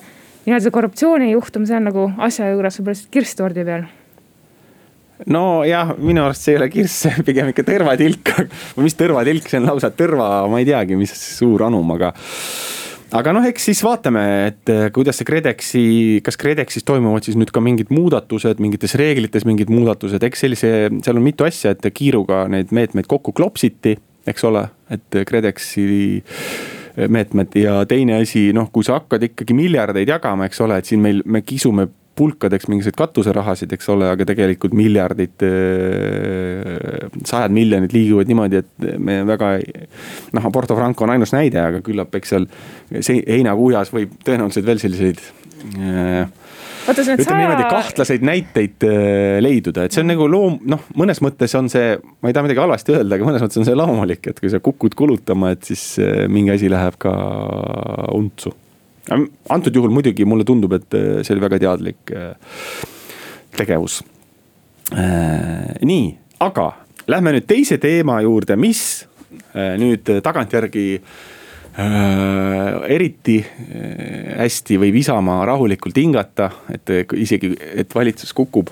nii-öelda 0.48 0.66
see 0.66 0.76
korruptsioonijuhtum, 0.80 1.68
see 1.68 1.80
on 1.80 1.90
nagu 1.90 2.10
asja 2.18 2.52
juures 2.54 2.80
võib-olla 2.80 2.98
lihtsalt 2.98 3.16
kirss 3.18 3.40
tordi 3.40 3.66
peal 3.68 3.88
nojah, 5.26 5.96
minu 5.98 6.22
arust 6.28 6.46
see 6.46 6.54
ei 6.54 6.60
ole 6.60 6.70
kirss, 6.70 7.08
pigem 7.26 7.52
ikka 7.52 7.66
tõrvatilk. 7.66 8.34
Või 8.78 8.88
mis 8.88 8.98
tõrvatilk, 8.98 9.48
see 9.50 9.62
on 9.62 9.70
lausa 9.72 9.90
tõrva, 9.96 10.30
ma 10.52 10.62
ei 10.62 10.68
teagi, 10.68 10.98
mis 11.00 11.14
suur 11.18 11.66
anum, 11.66 11.90
aga 11.96 12.12
aga 13.18 13.32
noh, 13.34 13.46
eks 13.48 13.70
siis 13.70 13.82
vaatame, 13.86 14.24
et 14.50 14.72
eh, 14.72 14.88
kuidas 14.94 15.18
see 15.18 15.28
KredExi, 15.28 15.84
kas 16.26 16.38
KredExis 16.40 16.86
toimuvad 16.88 17.26
siis 17.26 17.38
nüüd 17.40 17.54
ka 17.56 17.64
mingid 17.64 17.92
muudatused 17.94 18.60
mingites 18.64 18.98
reeglites, 19.00 19.48
mingid 19.48 19.72
muudatused, 19.72 20.24
eks 20.28 20.44
sellise, 20.44 20.74
seal 21.06 21.20
on 21.20 21.26
mitu 21.26 21.48
asja, 21.48 21.74
et 21.74 21.88
kiiruga 21.96 22.46
neid 22.52 22.74
meetmeid 22.76 23.08
kokku 23.10 23.34
klopsiti, 23.38 23.96
eks 24.28 24.44
ole, 24.50 24.66
et 24.92 25.22
KredExi 25.30 25.88
meetmed 26.98 27.56
ja 27.62 27.80
teine 27.90 28.22
asi, 28.24 28.50
noh, 28.58 28.72
kui 28.74 28.86
sa 28.86 28.98
hakkad 28.98 29.28
ikkagi 29.30 29.56
miljardeid 29.58 30.10
jagama, 30.10 30.48
eks 30.50 30.62
ole, 30.66 30.80
et 30.82 30.90
siin 30.90 31.04
meil, 31.04 31.22
me 31.26 31.44
kisume 31.46 31.88
pulkadeks 32.18 32.66
mingisuguseid 32.72 32.98
katuserahasid, 32.98 33.74
eks 33.76 33.92
ole, 33.94 34.08
aga 34.10 34.26
tegelikult 34.26 34.74
miljardid, 34.78 35.44
sajad 37.30 37.54
miljonid 37.54 37.94
liiguvad 37.94 38.32
niimoodi, 38.32 38.64
et 38.64 38.88
me 38.98 39.20
väga. 39.28 39.52
noh, 40.34 40.50
Porto 40.54 40.76
Franco 40.76 41.06
on 41.06 41.14
ainus 41.14 41.36
näide, 41.36 41.62
aga 41.62 41.84
küllap, 41.86 42.18
eks 42.18 42.34
seal 42.34 42.50
heinakuhjas 43.06 43.94
võib 43.94 44.18
tõenäoliselt 44.26 44.66
veel 44.66 44.82
selliseid 44.82 45.22
Oota, 45.68 46.47
ütleme 46.94 47.24
saja... 47.24 47.40
niimoodi 47.42 47.66
kahtlaseid 47.72 48.24
näiteid 48.28 48.86
leiduda, 49.44 49.88
et 49.88 49.96
see 49.96 50.04
on 50.06 50.12
nagu 50.14 50.30
loom-, 50.32 50.62
noh, 50.70 50.86
mõnes 51.00 51.20
mõttes 51.24 51.56
on 51.60 51.68
see, 51.72 51.98
ma 52.22 52.32
ei 52.32 52.38
taha 52.38 52.48
midagi 52.48 52.64
halvasti 52.64 52.96
öelda, 52.96 53.18
aga 53.18 53.28
mõnes 53.28 53.44
mõttes 53.44 53.62
on 53.62 53.68
see 53.68 53.78
loomulik, 53.78 54.32
et 54.32 54.40
kui 54.44 54.54
sa 54.54 54.62
kukud 54.64 54.96
kulutama, 54.98 55.52
et 55.56 55.68
siis 55.68 55.90
mingi 56.32 56.56
asi 56.56 56.72
läheb 56.72 56.96
ka 57.02 57.14
untsu 58.16 58.56
antud 59.50 59.76
juhul 59.76 59.94
muidugi 59.94 60.26
mulle 60.28 60.46
tundub, 60.48 60.74
et 60.78 60.98
äh, 60.98 61.08
see 61.24 61.36
oli 61.36 61.44
väga 61.44 61.60
teadlik 61.64 62.12
äh, 62.12 62.34
tegevus. 63.58 64.02
Äh, 64.94 65.78
nii, 65.88 66.12
aga 66.44 66.72
lähme 67.08 67.36
nüüd 67.38 67.48
teise 67.48 67.80
teema 67.82 68.20
juurde, 68.24 68.58
mis 68.60 68.82
nüüd 69.58 70.08
tagantjärgi 70.24 70.84
eriti 71.78 73.38
hästi 74.38 74.80
võib 74.82 74.96
Isamaa 74.98 75.46
rahulikult 75.46 75.98
hingata, 75.98 76.50
et 76.74 76.90
isegi, 77.14 77.52
et 77.78 77.94
valitsus 77.94 78.34
kukub 78.34 78.72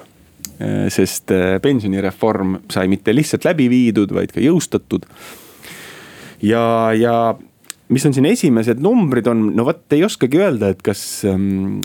sest 0.90 1.34
pensionireform 1.62 2.54
sai 2.72 2.88
mitte 2.88 3.12
lihtsalt 3.12 3.44
läbi 3.44 3.68
viidud, 3.70 4.14
vaid 4.16 4.32
ka 4.32 4.40
jõustatud. 4.40 5.04
ja, 6.42 6.64
ja 6.96 7.36
mis 7.90 8.06
on 8.08 8.16
siin 8.16 8.28
esimesed 8.30 8.82
numbrid 8.82 9.28
on, 9.30 9.50
no 9.58 9.66
vot 9.68 9.94
ei 9.94 10.06
oskagi 10.06 10.42
öelda, 10.42 10.72
et 10.74 10.82
kas 10.86 11.02
ähm, 11.30 11.82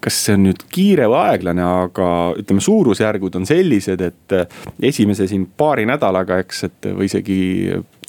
kas 0.00 0.18
see 0.24 0.36
on 0.38 0.46
nüüd 0.48 0.64
kiire 0.72 1.08
või 1.10 1.20
aeglane, 1.30 1.64
aga 1.84 2.08
ütleme, 2.40 2.64
suurusjärgud 2.64 3.36
on 3.40 3.46
sellised, 3.48 4.00
et 4.04 4.36
äh, 4.36 4.60
esimese 4.90 5.28
siin 5.30 5.46
paari 5.56 5.86
nädalaga, 5.88 6.40
eks, 6.44 6.64
et 6.68 6.90
või 6.96 7.10
isegi 7.10 7.40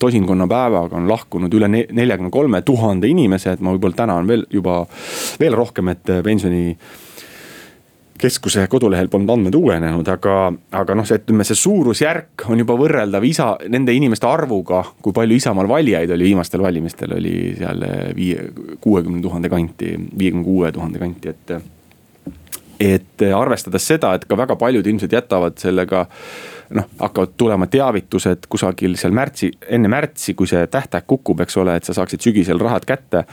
tosinkonna 0.02 0.48
päevaga 0.50 0.98
on 0.98 1.10
lahkunud 1.10 1.54
üle 1.54 1.70
neljakümne 1.72 2.32
kolme 2.34 2.64
tuhande 2.66 3.12
inimese, 3.12 3.54
et 3.54 3.62
ma 3.62 3.76
võib-olla 3.76 4.02
täna 4.04 4.18
on 4.22 4.30
veel 4.30 4.48
juba 4.50 4.82
veel 5.42 5.58
rohkem, 5.58 5.94
et 5.94 6.10
äh, 6.10 6.24
pensioni 6.26 6.76
keskuse 8.22 8.68
kodulehel 8.70 9.10
polnud 9.10 9.34
andmed 9.34 9.56
uuenenud, 9.58 10.08
aga, 10.14 10.36
aga 10.78 10.96
noh, 10.98 11.08
see 11.08 11.18
ütleme, 11.22 11.46
see 11.48 11.58
suurusjärk 11.58 12.46
on 12.54 12.62
juba 12.62 12.78
võrreldav 12.78 13.26
isa, 13.26 13.50
nende 13.74 13.96
inimeste 13.98 14.30
arvuga, 14.30 14.84
kui 15.02 15.16
palju 15.16 15.40
Isamaal 15.42 15.70
valijaid 15.72 16.14
oli 16.14 16.30
viimastel 16.30 16.62
valimistel, 16.62 17.16
oli 17.18 17.36
seal 17.58 17.86
viie, 18.18 18.50
kuuekümne 18.82 19.22
tuhande 19.26 19.50
kanti, 19.50 19.96
viiekümne 20.18 20.46
kuue 20.48 20.74
tuhande 20.76 21.02
kanti, 21.02 21.36
et. 21.36 21.80
Et 22.82 23.26
arvestades 23.36 23.86
seda, 23.94 24.16
et 24.16 24.26
ka 24.26 24.38
väga 24.38 24.58
paljud 24.60 24.88
ilmselt 24.88 25.14
jätavad 25.14 25.60
sellega 25.62 26.06
noh, 26.78 26.88
hakkavad 27.02 27.36
tulema 27.38 27.68
teavitused 27.72 28.48
kusagil 28.52 28.96
seal 29.00 29.14
märtsi, 29.16 29.52
enne 29.70 29.92
märtsi, 29.92 30.36
kui 30.38 30.50
see 30.50 30.64
tähtaeg 30.72 31.08
kukub, 31.10 31.44
eks 31.46 31.60
ole, 31.62 31.78
et 31.78 31.88
sa 31.88 31.96
saaksid 31.98 32.24
sügisel 32.24 32.62
rahad 32.62 32.88
kätte. 32.88 33.26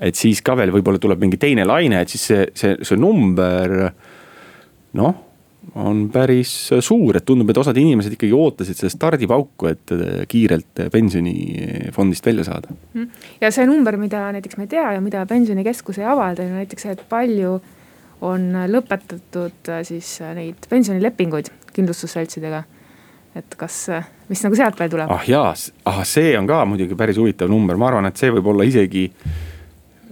et 0.00 0.14
siis 0.14 0.38
ka 0.46 0.54
veel 0.54 0.70
võib-olla 0.70 1.00
tuleb 1.02 1.18
mingi 1.18 1.40
teine 1.42 1.64
laine, 1.66 2.02
et 2.02 2.08
siis 2.12 2.26
see, 2.30 2.44
see, 2.54 2.76
see 2.86 2.98
number 3.00 3.72
noh, 4.94 5.16
on 5.74 6.04
päris 6.12 6.52
suur, 6.80 7.16
et 7.18 7.24
tundub, 7.26 7.50
et 7.50 7.58
osad 7.58 7.76
inimesed 7.76 8.14
ikkagi 8.14 8.32
ootasid 8.32 8.78
seda 8.78 8.92
stardipauku, 8.94 9.66
et 9.68 9.94
kiirelt 10.30 10.84
pensionifondist 10.92 12.30
välja 12.30 12.46
saada. 12.46 12.76
Mhm. 12.94 13.24
ja 13.40 13.50
see 13.54 13.66
number, 13.66 13.98
mida 14.00 14.28
näiteks 14.36 14.56
me 14.56 14.68
ei 14.68 14.72
tea 14.76 14.92
ja 14.94 15.02
mida 15.02 15.26
pensionikeskus 15.26 15.98
ei 15.98 16.06
avalda, 16.06 16.46
on 16.46 16.60
näiteks 16.62 16.86
see, 16.86 16.94
et 16.94 17.04
palju 17.10 17.58
on 18.20 18.50
lõpetatud 18.70 19.70
äh, 19.70 19.82
siis 19.86 20.18
äh, 20.22 20.34
neid 20.36 20.66
pensionilepinguid 20.70 21.50
kindlustusseltsidega. 21.74 22.62
et 23.38 23.54
kas, 23.56 23.76
äh, 23.94 24.08
mis 24.28 24.42
nagu 24.42 24.56
sealt 24.58 24.78
veel 24.80 24.90
tuleb? 24.90 25.10
ah 25.10 25.28
jaa, 25.28 25.52
ah 25.86 26.02
see 26.08 26.32
on 26.38 26.48
ka 26.48 26.64
muidugi 26.66 26.98
päris 26.98 27.20
huvitav 27.20 27.50
number, 27.50 27.76
ma 27.76 27.92
arvan, 27.92 28.10
et 28.10 28.16
see 28.16 28.32
võib 28.34 28.50
olla 28.50 28.66
isegi 28.66 29.08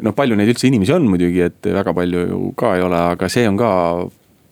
noh, 0.03 0.15
palju 0.15 0.39
neid 0.39 0.53
üldse 0.53 0.69
inimesi 0.69 0.95
on 0.95 1.09
muidugi, 1.11 1.43
et 1.49 1.71
väga 1.79 1.95
palju 1.97 2.27
ju 2.31 2.41
ka 2.59 2.77
ei 2.77 2.87
ole, 2.87 3.03
aga 3.17 3.31
see 3.33 3.47
on 3.49 3.59
ka 3.59 3.71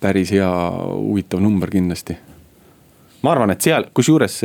päris 0.02 0.34
hea, 0.34 0.50
huvitav 0.98 1.42
number 1.44 1.70
kindlasti 1.70 2.16
ma 3.24 3.32
arvan, 3.32 3.54
et 3.54 3.62
seal, 3.64 3.86
kusjuures 3.94 4.40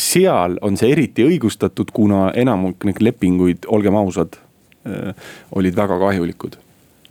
seal 0.00 0.60
on 0.64 0.78
see 0.80 0.92
eriti 0.94 1.26
õigustatud, 1.26 1.90
kuna 1.92 2.30
enamik 2.38 2.86
neid 2.88 3.02
lepinguid, 3.04 3.66
olgem 3.68 3.98
ausad, 4.00 4.38
olid 5.52 5.76
väga 5.76 5.98
kahjulikud. 6.00 6.56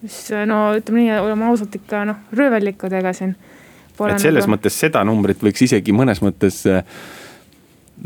Mis 0.01 0.19
no 0.49 0.59
ütleme 0.77 1.05
nii, 1.05 1.15
oleme 1.21 1.49
ausad 1.51 1.75
ikka 1.77 2.03
noh, 2.09 2.21
röövellikud, 2.37 2.93
ega 3.01 3.13
siin. 3.17 3.35
et 3.35 4.23
selles 4.23 4.47
nagu... 4.47 4.55
mõttes 4.55 4.79
seda 4.85 5.03
numbrit 5.07 5.41
võiks 5.43 5.67
isegi 5.67 5.95
mõnes 5.95 6.23
mõttes 6.25 6.63
äh, 6.69 6.83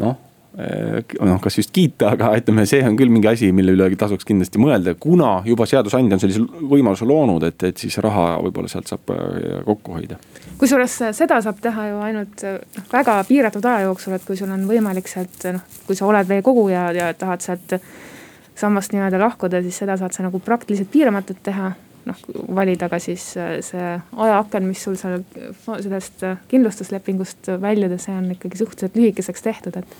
noh 0.01 0.17
Äh, 0.55 1.03
noh, 1.19 1.39
kas 1.43 1.57
just 1.59 1.73
kiita, 1.75 2.13
aga 2.15 2.29
ütleme, 2.39 2.63
see 2.69 2.79
on 2.87 2.95
küll 2.95 3.11
mingi 3.11 3.27
asi, 3.27 3.49
mille 3.51 3.73
üle 3.75 3.89
tasuks 3.99 4.23
kindlasti 4.23 4.61
mõelda, 4.61 4.93
kuna 4.95 5.41
juba 5.43 5.65
seadusandja 5.67 6.15
on 6.15 6.21
sellise 6.21 6.43
võimaluse 6.71 7.03
loonud, 7.09 7.43
et, 7.43 7.65
et 7.67 7.83
siis 7.83 7.97
raha 7.99 8.37
võib-olla 8.45 8.71
sealt 8.71 8.87
saab 8.87 9.11
äh, 9.11 9.57
kokku 9.67 9.97
hoida. 9.97 10.15
kusjuures 10.55 10.95
seda 11.17 11.41
saab 11.43 11.59
teha 11.59 11.89
ju 11.89 11.99
ainult 12.07 12.45
noh, 12.47 12.87
väga 12.93 13.17
piiratud 13.27 13.67
aja 13.67 13.83
jooksul, 13.89 14.15
et 14.15 14.23
kui 14.23 14.39
sul 14.39 14.53
on 14.55 14.63
võimalik 14.69 15.11
sealt 15.11 15.43
noh, 15.57 15.65
kui 15.89 15.99
sa 15.99 16.07
oled 16.07 16.31
veekoguja 16.31 16.85
ja 16.95 17.11
tahad 17.19 17.43
sealt 17.43 17.75
sammast 18.55 18.93
nii-öelda 18.95 19.19
lahkuda, 19.19 19.62
siis 19.65 19.81
seda 19.83 19.97
saad 20.00 20.15
sa 20.15 20.25
nagu 20.25 20.39
praktiliselt 20.43 20.91
piiramatult 20.93 21.43
teha. 21.43 21.74
Noh, 22.05 22.19
valida 22.53 22.85
ka 22.85 23.00
siis 23.01 23.31
äh, 23.41 23.55
see 23.65 23.85
ajaaken, 24.25 24.67
mis 24.69 24.83
sul 24.85 24.93
seal 25.00 25.24
sellest 25.65 26.21
kindlustuslepingust 26.51 27.50
väljuda, 27.62 27.97
see 27.97 28.13
on 28.13 28.29
ikkagi 28.35 28.62
suhteliselt 28.62 29.00
lühikeseks 29.00 29.41
tehtud, 29.41 29.79
et 29.81 29.97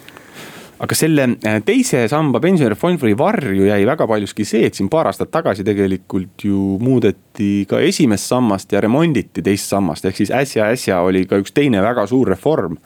aga 0.84 0.98
selle 0.98 1.28
äh, 1.48 1.60
teise 1.66 2.04
samba 2.12 2.42
pensionireformi 2.44 3.16
varju 3.18 3.68
jäi 3.70 3.82
väga 3.88 4.08
paljuski 4.10 4.46
see, 4.48 4.66
et 4.68 4.78
siin 4.78 4.90
paar 4.92 5.10
aastat 5.10 5.32
tagasi 5.34 5.64
tegelikult 5.68 6.46
ju 6.48 6.78
muudeti 6.84 7.66
ka 7.70 7.80
esimest 7.84 8.28
sammast 8.32 8.76
ja 8.76 8.82
remonditi 8.84 9.44
teist 9.46 9.72
sammast, 9.72 10.06
ehk 10.06 10.20
siis 10.20 10.34
äsja-äsja 10.36 11.00
oli 11.06 11.26
ka 11.30 11.40
üks 11.42 11.56
teine 11.56 11.84
väga 11.86 12.08
suur 12.12 12.34
reform. 12.36 12.78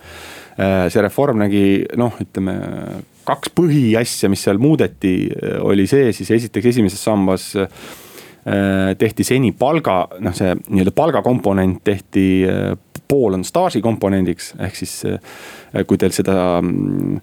Äh, 0.59 0.85
see 0.93 1.01
reform 1.01 1.41
nägi 1.41 1.63
noh, 1.97 2.13
ütleme 2.21 2.59
kaks 3.29 3.53
põhiasja, 3.55 4.29
mis 4.31 4.43
seal 4.45 4.62
muudeti, 4.62 5.15
äh, 5.31 5.57
oli 5.65 5.88
see 5.89 6.12
siis 6.15 6.31
esiteks 6.39 6.74
esimeses 6.74 7.03
sambas 7.03 7.51
tehti 8.98 9.21
seni 9.27 9.51
palga, 9.53 10.07
noh, 10.24 10.33
see 10.33 10.53
nii-öelda 10.55 10.93
palgakomponent 10.95 11.81
tehti, 11.86 12.24
pool 13.12 13.36
on 13.36 13.43
staaži 13.45 13.81
komponendiks, 13.83 14.53
ehk 14.63 14.77
siis 14.79 14.93
kui 15.86 16.00
teil 16.01 16.15
seda 16.15 16.38
mm, 16.63 17.19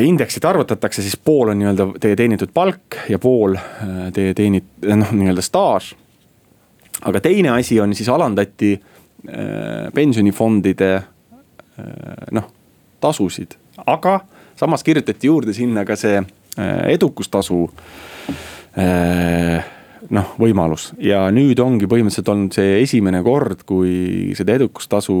indeksit 0.00 0.44
arvutatakse, 0.44 1.02
siis 1.02 1.16
pool 1.16 1.52
on 1.52 1.58
nii-öelda 1.58 1.86
teie 2.00 2.16
teenitud 2.16 2.50
palk 2.54 2.98
ja 3.08 3.18
pool 3.18 3.56
äh, 3.56 4.08
teie 4.14 4.34
teenit-, 4.34 4.86
noh 4.88 5.12
nii-öelda 5.12 5.44
staaž. 5.44 5.94
aga 7.02 7.20
teine 7.20 7.50
asi 7.50 7.80
on 7.80 7.94
siis 7.94 8.08
alandati 8.08 8.72
äh, 8.74 9.92
pensionifondide 9.94 10.94
äh, 10.94 11.04
noh, 12.32 12.50
tasusid, 13.00 13.54
aga 13.86 14.20
samas 14.58 14.84
kirjutati 14.86 15.30
juurde 15.30 15.54
sinna 15.56 15.84
ka 15.88 15.96
see 15.96 16.22
edukustasu 16.90 17.58
noh, 20.08 20.30
võimalus 20.38 20.92
ja 21.02 21.28
nüüd 21.34 21.60
ongi 21.62 21.86
põhimõtteliselt 21.90 22.32
olnud 22.32 22.56
see 22.56 22.80
esimene 22.82 23.22
kord, 23.26 23.62
kui 23.68 24.34
seda 24.38 24.56
edukustasu 24.58 25.18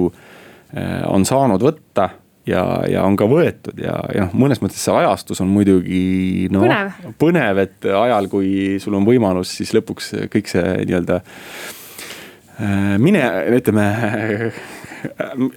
on 1.08 1.26
saanud 1.28 1.62
võtta 1.62 2.08
ja, 2.48 2.62
ja 2.88 3.04
on 3.06 3.16
ka 3.18 3.28
võetud 3.28 3.78
ja, 3.82 3.94
ja 4.14 4.26
noh, 4.26 4.34
mõnes 4.38 4.62
mõttes 4.62 4.82
see 4.84 4.94
ajastus 4.94 5.42
on 5.44 5.50
muidugi 5.52 6.48
noh, 6.52 6.64
põnev. 6.64 7.12
põnev, 7.20 7.62
et 7.64 7.88
ajal, 7.92 8.28
kui 8.32 8.50
sul 8.82 8.96
on 8.98 9.06
võimalus, 9.08 9.52
siis 9.60 9.74
lõpuks 9.76 10.12
kõik 10.32 10.50
see 10.50 10.64
nii-öelda 10.88 11.20
äh, 11.20 12.96
mine, 13.02 13.24
ütleme 13.58 13.88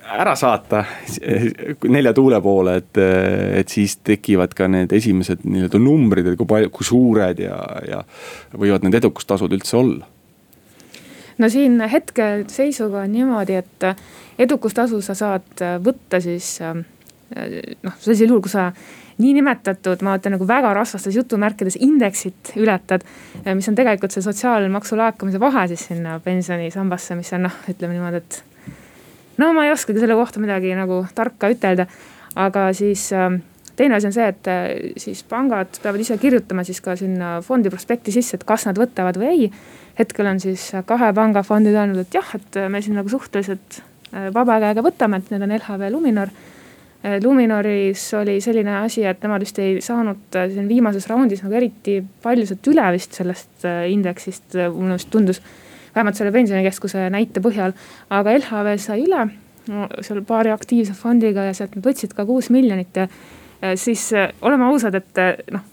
ära 0.04 0.36
saata 0.36 0.84
nelja 1.90 2.14
tuule 2.14 2.42
poole, 2.42 2.76
et, 2.82 3.02
et 3.62 3.70
siis 3.70 3.98
tekivad 4.06 4.54
ka 4.58 4.68
need 4.72 4.94
esimesed 4.94 5.46
nii-öelda 5.46 5.82
numbrid, 5.82 6.32
et 6.32 6.40
kui 6.40 6.50
palju, 6.50 6.72
kui 6.74 6.88
suured 6.88 7.42
ja, 7.42 7.60
ja 7.88 8.02
võivad 8.58 8.86
need 8.86 9.00
edukustasud 9.02 9.54
üldse 9.58 9.78
olla 9.80 10.10
no 11.42 11.50
siin 11.50 11.80
hetkeseisuga 11.92 13.06
on 13.06 13.14
niimoodi, 13.16 13.58
et 13.62 13.88
edukustasu 14.42 15.02
sa 15.02 15.16
saad 15.18 15.64
võtta 15.84 16.22
siis 16.22 16.60
noh, 16.62 17.96
sellisel 18.00 18.28
juhul, 18.28 18.44
kui 18.46 18.52
sa 18.54 18.70
niinimetatud, 19.22 20.02
ma 20.06 20.16
ütlen 20.18 20.36
nagu 20.36 20.48
väga 20.48 20.74
rasvastes 20.76 21.16
jutumärkides 21.16 21.78
indeksit 21.80 22.54
ületad. 22.58 23.04
mis 23.56 23.70
on 23.70 23.76
tegelikult 23.76 24.14
see 24.14 24.24
sotsiaalmaksu 24.26 24.98
laekumise 24.98 25.40
vahe 25.40 25.68
siis 25.72 25.86
sinna 25.92 26.20
pensionisambasse, 26.24 27.16
mis 27.16 27.34
on 27.38 27.48
noh, 27.48 27.60
ütleme 27.70 27.98
niimoodi, 27.98 28.24
et 28.24 28.44
no 29.38 29.54
ma 29.54 29.66
ei 29.66 29.72
oskagi 29.72 30.02
selle 30.02 30.18
kohta 30.20 30.42
midagi 30.44 30.74
nagu 30.78 31.04
tarka 31.16 31.52
ütelda. 31.52 31.88
aga 32.36 32.70
siis 32.74 33.10
ähm, 33.14 33.42
teine 33.76 33.96
asi 33.96 34.08
on 34.08 34.16
see, 34.16 34.28
et 34.28 34.48
äh, 34.48 34.70
siis 35.00 35.24
pangad 35.28 35.80
peavad 35.84 36.04
ise 36.04 36.18
kirjutama 36.22 36.64
siis 36.68 36.82
ka 36.84 36.96
sinna 37.00 37.40
fondi 37.46 37.72
prospekti 37.74 38.14
sisse, 38.16 38.38
et 38.38 38.48
kas 38.48 38.66
nad 38.68 38.80
võtavad 38.80 39.20
või 39.20 39.32
ei. 39.32 39.52
hetkel 40.00 40.28
on 40.28 40.40
siis 40.40 40.70
kahe 40.88 41.12
panga 41.14 41.44
fondid 41.44 41.76
öelnud, 41.76 42.06
et 42.06 42.16
jah, 42.16 42.36
et 42.38 42.62
me 42.72 42.82
siin 42.82 42.96
nagu 43.00 43.12
suhteliselt 43.12 43.82
äh, 44.14 44.30
vaba 44.34 44.60
käega 44.64 44.84
võtame, 44.86 45.20
et 45.20 45.32
need 45.34 45.46
on 45.48 45.56
LHV 45.58 45.92
Luminor. 45.92 46.32
Äh, 47.02 47.18
Luminoris 47.24 48.06
oli 48.20 48.40
selline 48.44 48.78
asi, 48.84 49.04
et 49.08 49.24
nemad 49.26 49.44
vist 49.44 49.60
ei 49.60 49.82
saanud 49.84 50.40
siin 50.54 50.70
viimases 50.70 51.10
raundis 51.12 51.44
nagu 51.44 51.60
eriti 51.60 52.00
palju 52.24 52.48
sealt 52.48 52.72
üle 52.72 52.88
vist 52.96 53.20
sellest 53.20 53.68
indeksist, 53.92 54.56
mulle 54.76 55.00
vist 55.00 55.12
tundus 55.12 55.44
vähemalt 55.96 56.20
selle 56.20 56.32
pensionikeskuse 56.36 57.10
näite 57.14 57.44
põhjal. 57.44 57.76
aga 58.10 58.38
LHV 58.38 58.78
sai 58.82 59.04
üle 59.06 59.26
no, 59.72 59.88
seal 60.02 60.24
paari 60.28 60.54
aktiivse 60.54 60.96
fondiga 60.98 61.46
ja 61.50 61.58
sealt 61.58 61.76
nad 61.78 61.86
võtsid 61.86 62.16
ka 62.18 62.26
kuus 62.26 62.50
miljonit 62.54 62.98
ja 62.98 63.08
siis 63.78 64.08
äh, 64.14 64.32
oleme 64.42 64.70
ausad, 64.70 64.96
et 64.98 65.22
äh, 65.22 65.38
noh. 65.52 65.68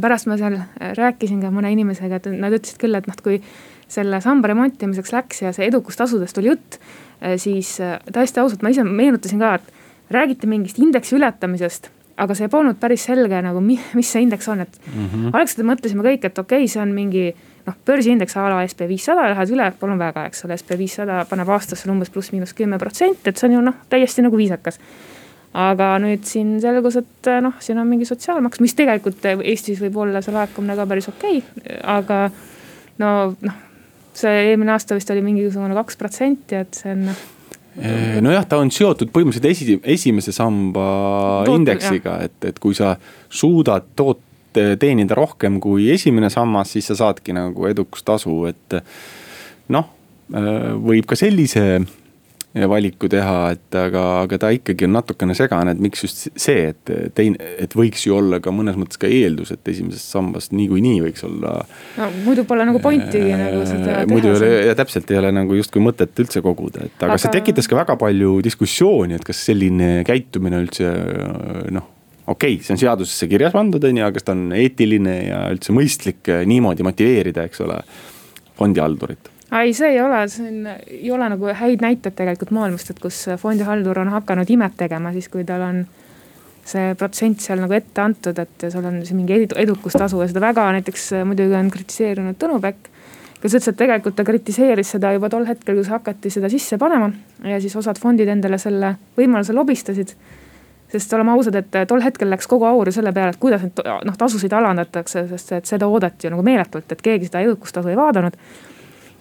pärast 0.00 0.28
ma 0.30 0.38
seal 0.40 0.60
rääkisin 0.78 1.42
ka 1.42 1.50
mõne 1.54 1.72
inimesega, 1.74 2.20
et 2.20 2.30
nad 2.32 2.54
ütlesid 2.54 2.80
küll, 2.80 2.94
et 2.98 3.08
noh, 3.08 3.18
kui 3.24 3.40
selle 3.88 4.20
samba 4.20 4.50
remontimiseks 4.52 5.14
läks 5.14 5.42
ja 5.46 5.52
see 5.56 5.66
edukustasudest 5.70 6.38
oli 6.38 6.50
jutt. 6.50 6.76
Siis 7.40 7.70
täiesti 8.12 8.38
ausalt, 8.38 8.60
ma 8.62 8.68
ise 8.70 8.84
meenutasin 8.84 9.40
ka, 9.40 9.54
et 9.56 10.12
räägiti 10.12 10.46
mingist 10.46 10.76
indeksi 10.78 11.16
ületamisest 11.16 11.88
aga 12.18 12.36
see 12.36 12.50
polnud 12.52 12.78
päris 12.80 13.06
selge 13.08 13.40
nagu, 13.44 13.62
mis 13.62 14.10
see 14.10 14.24
indeks 14.24 14.48
on, 14.50 14.64
et 14.64 14.80
mm 14.88 15.06
-hmm. 15.06 15.36
algselt 15.38 15.66
mõtlesime 15.66 16.04
kõik, 16.06 16.26
et 16.26 16.38
okei 16.38 16.64
okay,, 16.64 16.68
see 16.68 16.82
on 16.82 16.94
mingi 16.94 17.34
noh, 17.68 17.76
börsiindeks 17.86 18.36
a 18.38 18.48
la 18.50 18.62
SB 18.66 18.88
viissada, 18.90 19.28
lähed 19.32 19.52
üle, 19.54 19.68
palun 19.80 20.00
väga, 20.00 20.26
eks 20.30 20.44
ole, 20.46 20.56
SB 20.58 20.78
viissada 20.80 21.20
paneb 21.28 21.52
aastas 21.54 21.84
sul 21.84 21.92
umbes 21.94 22.10
pluss-miinus 22.14 22.56
kümme 22.58 22.80
protsenti, 22.80 23.30
et 23.30 23.38
see 23.38 23.48
on 23.50 23.58
ju 23.58 23.62
noh, 23.68 23.78
täiesti 23.92 24.24
nagu 24.24 24.40
viisakas. 24.40 24.80
aga 25.58 25.94
nüüd 26.02 26.26
siin 26.28 26.58
selgus, 26.60 26.98
et 27.00 27.30
noh, 27.42 27.54
siin 27.64 27.78
on 27.80 27.88
mingi 27.88 28.04
sotsiaalmaks, 28.06 28.60
mis 28.60 28.76
tegelikult 28.76 29.24
Eestis 29.30 29.80
võib 29.80 29.96
olla 30.04 30.20
see 30.22 30.34
laekumine 30.34 30.76
ka 30.76 30.84
päris 30.86 31.08
okei 31.08 31.40
okay,, 31.40 31.78
aga 31.88 32.20
no 33.00 33.14
noh, 33.32 33.56
see 34.18 34.44
eelmine 34.50 34.74
aasta 34.74 34.98
vist 34.98 35.10
oli 35.14 35.24
mingisugune 35.24 35.74
kaks 35.78 35.96
protsenti, 35.96 36.60
et 36.60 36.76
see 36.76 36.92
on 36.92 37.08
noh 37.08 37.26
nojah, 38.20 38.46
ta 38.48 38.58
on 38.58 38.70
seotud 38.74 39.10
põhimõtteliselt 39.14 39.50
esi, 39.50 39.76
esimese 39.94 40.32
samba 40.34 40.86
Toot, 41.46 41.60
indeksiga, 41.60 42.16
et, 42.26 42.38
et 42.50 42.58
kui 42.62 42.74
sa 42.76 42.96
suudad 43.30 43.92
toota 43.96 44.27
teenida 44.80 45.16
rohkem 45.18 45.60
kui 45.62 45.90
esimene 45.94 46.30
sammas, 46.32 46.74
siis 46.74 46.90
sa 46.90 46.98
saadki 47.04 47.36
nagu 47.36 47.68
edukustasu, 47.70 48.34
et 48.50 48.78
noh, 49.74 49.88
võib 50.28 51.08
ka 51.08 51.16
sellise 51.16 51.64
valiku 52.68 53.08
teha, 53.12 53.52
et 53.54 53.76
aga, 53.76 54.02
aga 54.24 54.38
ta 54.40 54.50
ikkagi 54.54 54.86
on 54.88 54.94
natukene 54.96 55.34
segane, 55.36 55.74
et 55.74 55.82
miks 55.82 56.02
just 56.06 56.22
see, 56.32 56.70
et 56.72 56.92
teine, 57.14 57.36
et 57.60 57.74
võiks 57.76 58.06
ju 58.06 58.16
olla 58.16 58.40
ka 58.42 58.52
mõnes 58.54 58.78
mõttes 58.80 59.00
ka 59.00 59.10
eeldus, 59.10 59.52
et 59.54 59.68
esimesest 59.68 60.14
sambast 60.14 60.54
niikuinii 60.56 61.02
võiks 61.04 61.26
olla. 61.28 61.58
no 61.98 62.08
muidu 62.24 62.46
pole 62.48 62.64
nagu 62.68 62.80
pointigi 62.82 63.34
äh, 63.34 63.42
nagu 63.42 63.60
seda 63.68 63.84
teha. 63.84 64.06
muidu 64.10 64.32
ei 64.32 64.38
ole 64.38 64.50
ja 64.70 64.78
täpselt 64.78 65.12
ei 65.12 65.20
ole 65.20 65.34
nagu 65.36 65.58
justkui 65.58 65.84
mõtet 65.84 66.24
üldse 66.24 66.42
koguda, 66.44 66.88
et 66.88 66.96
aga, 66.96 67.12
aga 67.12 67.20
see 67.20 67.36
tekitas 67.36 67.68
ka 67.68 67.78
väga 67.82 67.98
palju 68.00 68.38
diskussiooni, 68.48 69.18
et 69.18 69.28
kas 69.28 69.44
selline 69.50 69.92
käitumine 70.08 70.64
üldse 70.64 70.94
noh 71.74 71.94
okei 72.28 72.58
okay,, 72.58 72.64
see 72.64 72.74
on 72.76 72.82
seadusesse 72.82 73.28
kirjas 73.30 73.54
pandud, 73.56 73.84
on 73.84 74.00
ju, 74.00 74.04
aga 74.04 74.16
kas 74.16 74.28
ta 74.28 74.36
on 74.36 74.52
eetiline 74.56 75.16
ja 75.28 75.42
üldse 75.52 75.74
mõistlik 75.76 76.30
eh, 76.32 76.44
niimoodi 76.48 76.86
motiveerida, 76.86 77.46
eks 77.48 77.64
ole, 77.66 77.78
fondihaldurit? 78.58 79.30
ei, 79.48 79.72
see 79.76 79.94
ei 79.94 80.02
ole, 80.04 80.24
siin 80.32 80.66
ei 80.68 81.08
ole 81.14 81.30
nagu 81.32 81.54
häid 81.62 81.84
näiteid 81.84 82.18
tegelikult 82.18 82.52
maailmast, 82.56 82.92
et 82.92 83.00
kus 83.02 83.24
fondihaldur 83.40 84.02
on 84.04 84.12
hakanud 84.18 84.50
imet 84.52 84.76
tegema 84.80 85.14
siis, 85.16 85.30
kui 85.32 85.46
tal 85.48 85.64
on 85.64 85.80
see 86.68 86.92
protsent 87.00 87.40
seal 87.40 87.62
nagu 87.62 87.72
ette 87.72 88.02
antud, 88.04 88.36
et 88.36 88.68
sul 88.68 88.84
on 88.84 89.00
siin 89.08 89.22
mingi 89.22 89.46
edukustasu 89.56 90.20
ja 90.20 90.28
seda 90.28 90.42
väga 90.44 90.66
näiteks 90.76 91.10
muidugi 91.24 91.56
on 91.56 91.70
kritiseerinud 91.72 92.36
Tõnu 92.36 92.60
Päkk 92.60 92.90
kes 93.38 93.54
ütles, 93.54 93.70
et 93.70 93.78
tegelikult 93.78 94.16
ta 94.18 94.26
kritiseeris 94.26 94.94
seda 94.96 95.12
juba 95.14 95.30
tol 95.30 95.46
hetkel, 95.48 95.78
kui 95.78 95.86
hakati 95.86 96.32
seda 96.32 96.50
sisse 96.52 96.78
panema 96.80 97.10
ja 97.46 97.60
siis 97.62 97.76
osad 97.78 98.00
fondid 98.02 98.28
endale 98.30 98.58
selle 98.60 98.96
võimaluse 99.18 99.54
lobistasid 99.54 100.14
sest 100.88 101.12
oleme 101.12 101.34
ausad, 101.34 101.58
et 101.58 101.78
tol 101.88 102.02
hetkel 102.02 102.30
läks 102.32 102.48
kogu 102.48 102.64
aur 102.68 102.88
ju 102.88 102.94
selle 102.96 103.12
peale, 103.12 103.34
et 103.34 103.40
kuidas 103.40 103.64
neid 103.64 103.82
noh 104.08 104.16
tasusid 104.18 104.52
alandatakse, 104.56 105.26
sest 105.32 105.52
et 105.58 105.68
seda 105.68 105.88
oodati 105.88 106.26
ju 106.26 106.32
nagu 106.32 106.44
meeletult, 106.46 106.90
et 106.92 107.04
keegi 107.04 107.28
seda 107.28 107.44
edukustasu 107.44 107.92
ei 107.92 107.98
vaadanud. 107.98 108.36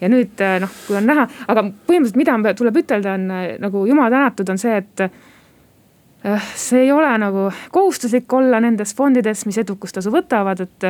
ja 0.01 0.09
nüüd 0.09 0.43
noh, 0.61 0.75
kui 0.87 0.97
on 0.99 1.07
näha, 1.09 1.27
aga 1.47 1.63
põhimõtteliselt, 1.89 2.19
mida 2.21 2.53
tuleb 2.53 2.83
ütelda, 2.83 3.15
on 3.17 3.31
nagu 3.63 3.85
jumal 3.89 4.11
tänatud, 4.13 4.49
on 4.53 4.61
see, 4.61 4.77
et 4.77 5.07
see 6.55 6.83
ei 6.85 6.91
ole 6.91 7.09
nagu 7.17 7.47
kohustuslik 7.71 8.33
olla 8.33 8.59
nendes 8.61 8.93
fondides, 8.95 9.45
mis 9.45 9.57
edukustasu 9.63 10.11
võtavad, 10.13 10.61
et 10.63 10.87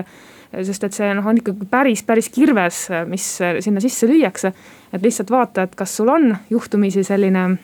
sest 0.67 0.83
et 0.87 0.95
see 0.95 1.07
noh, 1.15 1.25
on 1.27 1.39
ikkagi 1.39 1.67
päris, 1.71 2.03
päris 2.07 2.29
kirves, 2.33 2.87
mis 3.09 3.25
sinna 3.63 3.83
sisse 3.83 4.07
lüüakse. 4.07 4.53
et 4.93 5.01
lihtsalt 5.01 5.31
vaata, 5.31 5.67
et 5.67 5.75
kas 5.75 5.97
sul 5.97 6.09
on 6.09 6.35
juhtumisi 6.49 7.03
selline 7.03 7.57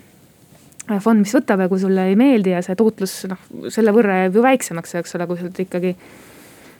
fond, 1.03 1.23
mis 1.23 1.33
võtab 1.35 1.63
ja 1.63 1.69
kui 1.71 1.81
sulle 1.81 2.09
ei 2.11 2.17
meeldi 2.19 2.55
ja 2.55 2.61
see 2.65 2.75
tootlus 2.79 3.23
noh, 3.31 3.39
selle 3.73 3.93
võrra 3.95 4.23
jääb 4.23 4.37
ju 4.37 4.43
väiksemaks, 4.45 4.97
eks 4.99 5.17
ole, 5.17 5.27
kui 5.29 5.39
sealt 5.39 5.63
ikkagi 5.63 5.95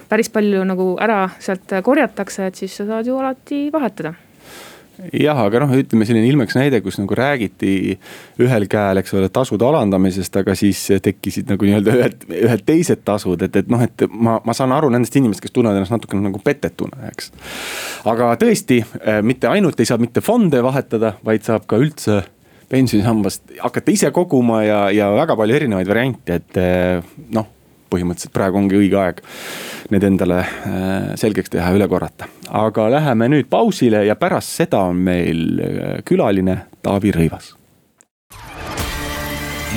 päris 0.09 0.29
palju 0.33 0.65
nagu 0.67 0.93
ära 1.01 1.25
sealt 1.41 1.71
korjatakse, 1.83 2.49
et 2.49 2.59
siis 2.59 2.75
sa 2.77 2.87
saad 2.89 3.07
ju 3.07 3.17
alati 3.21 3.65
vahetada 3.73 4.13
jah, 5.13 5.39
aga 5.45 5.63
noh, 5.63 5.71
ütleme 5.77 6.05
selline 6.07 6.27
ilmeks 6.29 6.55
näide, 6.57 6.79
kus 6.85 6.99
nagu 6.99 7.15
räägiti 7.17 7.95
ühel 8.43 8.67
käel, 8.71 8.99
eks 9.01 9.15
ole, 9.17 9.29
tasude 9.33 9.65
alandamisest, 9.65 10.35
aga 10.43 10.55
siis 10.57 10.81
tekkisid 11.03 11.49
nagu 11.51 11.67
nii-öelda 11.67 11.95
ühed, 11.97 12.27
ühed 12.43 12.65
teised 12.67 13.03
tasud, 13.07 13.41
et, 13.45 13.57
et 13.63 13.71
noh, 13.73 13.81
et 13.83 14.05
ma, 14.09 14.37
ma 14.45 14.55
saan 14.57 14.75
aru 14.75 14.91
nendest 14.93 15.17
inimestest, 15.19 15.47
kes 15.47 15.55
tunnevad 15.55 15.81
ennast 15.81 15.95
natukene 15.95 16.27
nagu 16.27 16.41
petetuna, 16.43 17.09
eks. 17.09 17.33
aga 18.09 18.33
tõesti, 18.41 18.83
äh, 19.01 19.19
mitte 19.25 19.49
ainult 19.51 19.81
ei 19.81 19.89
saa 19.89 20.01
mitte 20.01 20.23
fonde 20.25 20.61
vahetada, 20.65 21.15
vaid 21.25 21.45
saab 21.47 21.67
ka 21.69 21.81
üldse 21.81 22.21
pensionisambast 22.73 23.53
hakata 23.61 23.93
ise 23.93 24.11
koguma 24.11 24.63
ja, 24.65 24.79
ja 24.93 25.11
väga 25.13 25.37
palju 25.37 25.59
erinevaid 25.59 25.89
variante, 25.89 26.39
et 26.41 26.59
eh, 26.61 27.13
noh, 27.35 27.49
põhimõtteliselt 27.93 28.33
praegu 28.33 28.57
ongi 28.57 28.79
õige 28.79 28.97
aeg 28.97 29.21
need 29.93 30.07
endale 30.07 30.41
eh, 30.41 31.09
selgeks 31.19 31.53
teha 31.53 31.69
ja 31.69 31.77
üle 31.77 31.89
korrata. 31.91 32.29
aga 32.49 32.89
läheme 32.97 33.29
nüüd 33.35 33.49
pausile 33.51 34.05
ja 34.07 34.17
pärast 34.17 34.57
seda 34.63 34.85
on 34.89 35.03
meil 35.05 35.59
eh, 35.59 35.97
külaline 36.07 36.63
Taavi 36.81 37.13
Rõivas. 37.13 37.53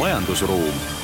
majandusruum 0.01 0.96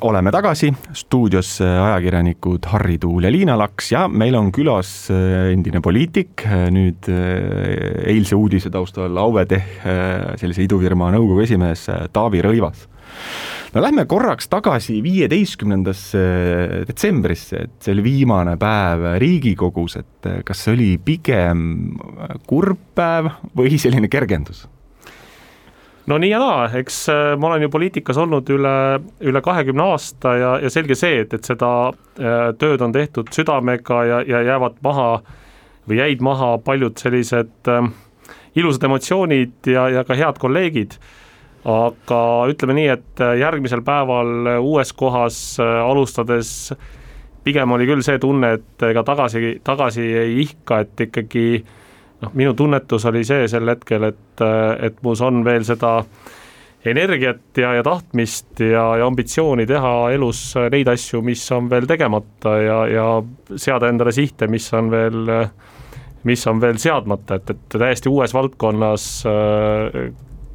oleme 0.00 0.30
tagasi 0.30 0.70
stuudios 0.94 1.58
ajakirjanikud 1.62 2.66
Harri 2.70 2.98
Tuul 3.02 3.26
ja 3.26 3.32
Liina 3.32 3.56
Laks 3.58 3.92
ja 3.92 4.04
meil 4.08 4.36
on 4.38 4.52
külas 4.54 5.08
äh, 5.10 5.50
endine 5.52 5.82
poliitik, 5.82 6.44
äh, 6.46 6.68
nüüd 6.74 7.08
äh, 7.10 8.04
eilse 8.12 8.38
uudise 8.38 8.70
taustal 8.70 9.18
Auveteh 9.18 9.66
sellise 10.38 10.62
idufirma 10.66 11.10
nõukogu 11.14 11.42
esimees 11.42 11.88
Taavi 12.14 12.42
Rõivas. 12.44 12.86
no 13.74 13.82
lähme 13.82 14.06
korraks 14.06 14.48
tagasi 14.48 15.00
viieteistkümnendasse 15.02 16.24
detsembrisse, 16.88 17.66
et 17.66 17.76
see 17.82 17.96
oli 17.96 18.06
viimane 18.06 18.56
päev 18.60 19.06
Riigikogus, 19.18 19.98
et 19.98 20.32
kas 20.46 20.64
see 20.64 20.76
oli 20.76 20.90
pigem 21.02 21.68
kurb 22.46 22.90
päev 22.94 23.32
või 23.56 23.78
selline 23.80 24.10
kergendus? 24.12 24.68
No 26.08 26.18
nii 26.20 26.30
ja 26.30 26.40
naa, 26.40 26.64
eks 26.78 27.02
äh, 27.12 27.34
ma 27.40 27.50
olen 27.50 27.66
ju 27.66 27.72
poliitikas 27.72 28.18
olnud 28.20 28.48
üle, 28.52 28.74
üle 29.28 29.42
kahekümne 29.44 29.84
aasta 29.92 30.34
ja, 30.38 30.52
ja 30.62 30.72
selge 30.72 30.96
see, 30.98 31.22
et, 31.24 31.34
et 31.36 31.48
seda 31.48 31.70
äh, 31.90 32.50
tööd 32.60 32.82
on 32.84 32.94
tehtud 32.94 33.30
südamega 33.34 34.02
ja, 34.08 34.20
ja 34.26 34.42
jäävad 34.52 34.80
maha 34.84 35.08
või 35.88 36.00
jäid 36.00 36.24
maha 36.24 36.54
paljud 36.64 37.00
sellised 37.00 37.72
äh, 37.72 37.88
ilusad 38.58 38.88
emotsioonid 38.88 39.72
ja, 39.72 39.88
ja 39.92 40.04
ka 40.08 40.16
head 40.18 40.40
kolleegid. 40.40 40.98
Aga 41.68 42.18
ütleme 42.48 42.76
nii, 42.78 42.86
et 42.94 43.20
järgmisel 43.40 43.82
päeval 43.84 44.60
uues 44.62 44.92
kohas 44.96 45.58
alustades 45.60 46.70
pigem 47.44 47.74
oli 47.74 47.88
küll 47.88 48.04
see 48.06 48.20
tunne, 48.22 48.54
et 48.56 48.84
ega 48.88 49.02
tagasi, 49.04 49.58
tagasi 49.66 50.06
ei 50.22 50.38
ihka, 50.44 50.80
et 50.86 51.02
ikkagi 51.08 51.44
noh, 52.22 52.34
minu 52.34 52.54
tunnetus 52.54 53.06
oli 53.10 53.24
see 53.26 53.46
sel 53.50 53.68
hetkel, 53.70 54.10
et, 54.10 54.42
et 54.82 55.00
mus 55.04 55.22
on 55.24 55.42
veel 55.46 55.66
seda 55.66 56.00
energiat 56.86 57.58
ja, 57.58 57.72
ja 57.74 57.82
tahtmist 57.82 58.60
ja, 58.62 58.84
ja 59.00 59.06
ambitsiooni 59.06 59.66
teha 59.66 59.94
elus 60.14 60.42
neid 60.70 60.88
asju, 60.88 61.22
mis 61.26 61.42
on 61.54 61.70
veel 61.70 61.88
tegemata 61.90 62.54
ja, 62.62 62.78
ja 62.90 63.08
seada 63.56 63.90
endale 63.90 64.14
sihte, 64.14 64.46
mis 64.50 64.68
on 64.76 64.90
veel, 64.92 65.34
mis 66.28 66.46
on 66.46 66.62
veel 66.62 66.78
seadmata, 66.78 67.40
et, 67.40 67.50
et 67.54 67.78
täiesti 67.78 68.10
uues 68.12 68.34
valdkonnas 68.34 69.10
äh, 69.26 70.00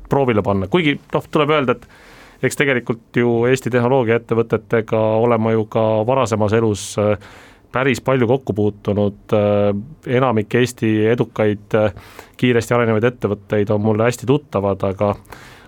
proovile 0.09 0.43
panna, 0.45 0.69
kuigi 0.71 0.95
noh, 1.13 1.29
tuleb 1.31 1.55
öelda, 1.57 1.77
et 1.77 2.47
eks 2.47 2.59
tegelikult 2.59 3.19
ju 3.19 3.43
Eesti 3.47 3.71
tehnoloogiaettevõtetega 3.71 4.99
olen 5.23 5.41
ma 5.41 5.53
ju 5.55 5.63
ka 5.71 5.83
varasemas 6.07 6.55
elus 6.55 6.89
äh, 6.99 7.17
päris 7.73 8.01
palju 8.05 8.27
kokku 8.29 8.53
puutunud, 8.53 9.33
äh, 9.33 9.71
enamik 10.19 10.55
Eesti 10.55 10.93
edukaid 11.13 11.75
äh, 11.79 11.95
kiiresti 12.37 12.77
arenevaid 12.77 13.09
ettevõtteid 13.09 13.73
on 13.73 13.81
mulle 13.81 14.07
hästi 14.07 14.29
tuttavad, 14.29 14.85
aga 14.93 15.15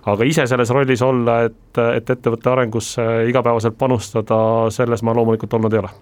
aga 0.06 0.26
ise 0.30 0.46
selles 0.48 0.70
rollis 0.70 1.02
olla, 1.02 1.40
et, 1.50 1.80
et 1.98 2.10
ettevõtte 2.14 2.52
arengusse 2.52 3.06
igapäevaselt 3.30 3.78
panustada, 3.78 4.38
selles 4.74 5.02
ma 5.02 5.16
loomulikult 5.18 5.58
olnud 5.58 5.74
ei 5.74 5.82
ole. 5.82 5.94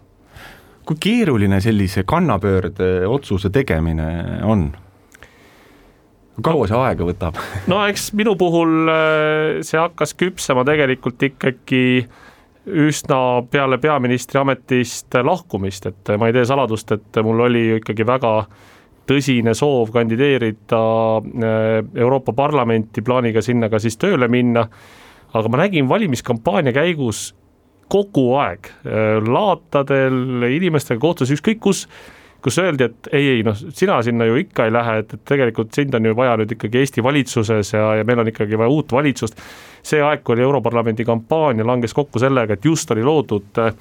kui 0.84 0.98
keeruline 1.00 1.62
sellise 1.64 2.04
kannapöörde 2.04 3.08
otsuse 3.08 3.50
tegemine 3.50 4.08
on? 4.44 4.72
kaua 6.44 6.68
see 6.68 6.80
aega 6.80 7.08
võtab? 7.08 7.40
no 7.72 7.80
eks 7.88 8.12
minu 8.18 8.36
puhul 8.40 8.92
äh, 8.92 9.64
see 9.64 9.80
hakkas 9.80 10.16
küpsema 10.20 10.66
tegelikult 10.68 11.24
ikkagi 11.30 11.84
üsna 12.68 13.18
peale 13.52 13.78
peaministri 13.78 14.40
ametist 14.40 15.16
lahkumist, 15.24 15.90
et 15.90 16.14
ma 16.20 16.30
ei 16.30 16.36
tee 16.36 16.46
saladust, 16.48 16.92
et 16.96 17.20
mul 17.24 17.44
oli 17.48 17.64
ikkagi 17.80 18.06
väga 18.08 18.34
tõsine 19.10 19.54
soov 19.58 19.92
kandideerida 19.92 20.82
äh, 21.20 21.78
Euroopa 22.00 22.34
Parlamenti, 22.34 23.04
plaaniga 23.04 23.44
sinna 23.44 23.70
ka 23.70 23.82
siis 23.84 23.98
tööle 24.00 24.28
minna. 24.32 24.68
aga 25.34 25.50
ma 25.50 25.58
nägin 25.58 25.90
valimiskampaania 25.90 26.74
käigus 26.74 27.34
kogu 27.90 28.36
aeg 28.38 28.70
äh, 28.70 29.20
laatadel 29.28 30.46
inimestega 30.48 31.00
kohtudes, 31.02 31.34
ükskõik 31.36 31.60
kus 31.60 31.88
kus 32.44 32.60
öeldi, 32.60 32.88
et 32.90 33.10
ei, 33.12 33.28
ei 33.38 33.44
noh, 33.46 33.56
sina 33.56 34.02
sinna 34.04 34.28
ju 34.28 34.38
ikka 34.42 34.68
ei 34.68 34.74
lähe, 34.76 34.98
et, 35.04 35.14
et 35.16 35.26
tegelikult 35.34 35.74
sind 35.76 35.96
on 35.96 36.10
ju 36.10 36.16
vaja 36.18 36.36
nüüd 36.40 36.56
ikkagi 36.56 36.82
Eesti 36.82 37.04
valitsuses 37.04 37.74
ja, 37.76 37.90
ja 38.00 38.08
meil 38.08 38.24
on 38.24 38.32
ikkagi 38.32 38.60
vaja 38.60 38.74
uut 38.74 38.92
valitsust. 38.92 39.40
see 39.84 40.02
aeg, 40.04 40.24
kui 40.24 40.38
oli 40.38 40.46
Europarlamendi 40.46 41.04
kampaania, 41.06 41.66
langes 41.68 41.94
kokku 41.94 42.20
sellega, 42.20 42.56
et 42.56 42.66
just 42.66 42.92
oli 42.92 43.04
loodud 43.04 43.60
äh, 43.60 43.74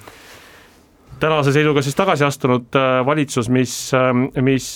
tänase 1.19 1.53
seisuga 1.55 1.81
siis 1.81 1.95
tagasi 1.95 2.25
astunud 2.27 2.75
äh, 2.75 3.05
valitsus, 3.05 3.49
mis, 3.49 3.75
äh, 3.95 4.11
mis 4.41 4.67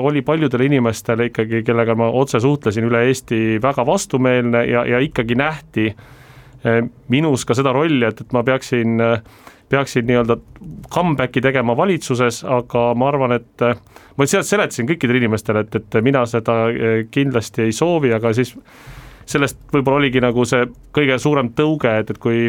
oli 0.00 0.22
paljudele 0.22 0.68
inimestele 0.70 1.30
ikkagi, 1.30 1.62
kellega 1.66 1.94
ma 1.98 2.10
otse 2.10 2.40
suhtlesin 2.40 2.86
üle 2.86 3.04
Eesti, 3.08 3.58
väga 3.62 3.86
vastumeelne 3.86 4.64
ja, 4.70 4.84
ja 4.86 5.02
ikkagi 5.02 5.38
nähti 5.38 5.92
minus 7.08 7.46
ka 7.48 7.54
seda 7.56 7.72
rolli, 7.72 8.04
et, 8.04 8.20
et 8.20 8.34
ma 8.36 8.42
peaksin 8.44 9.00
äh, 9.00 9.22
peaksid 9.70 10.08
nii-öelda 10.08 10.36
comeback'i 10.90 11.42
tegema 11.44 11.76
valitsuses, 11.78 12.42
aga 12.44 12.90
ma 12.98 13.08
arvan, 13.08 13.36
et 13.38 13.64
ma 14.18 14.26
sealt 14.26 14.48
seletasin 14.48 14.88
kõikidele 14.88 15.22
inimestele, 15.22 15.64
et, 15.64 15.78
et 15.78 15.98
mina 16.04 16.24
seda 16.28 16.56
eh, 16.70 17.04
kindlasti 17.10 17.68
ei 17.68 17.74
soovi, 17.76 18.12
aga 18.16 18.34
siis 18.36 18.54
sellest 19.30 19.60
võib-olla 19.72 20.02
oligi 20.02 20.22
nagu 20.22 20.44
see 20.48 20.66
kõige 20.96 21.18
suurem 21.22 21.52
tõuge, 21.56 21.92
et, 22.02 22.10
et 22.10 22.22
kui 22.22 22.48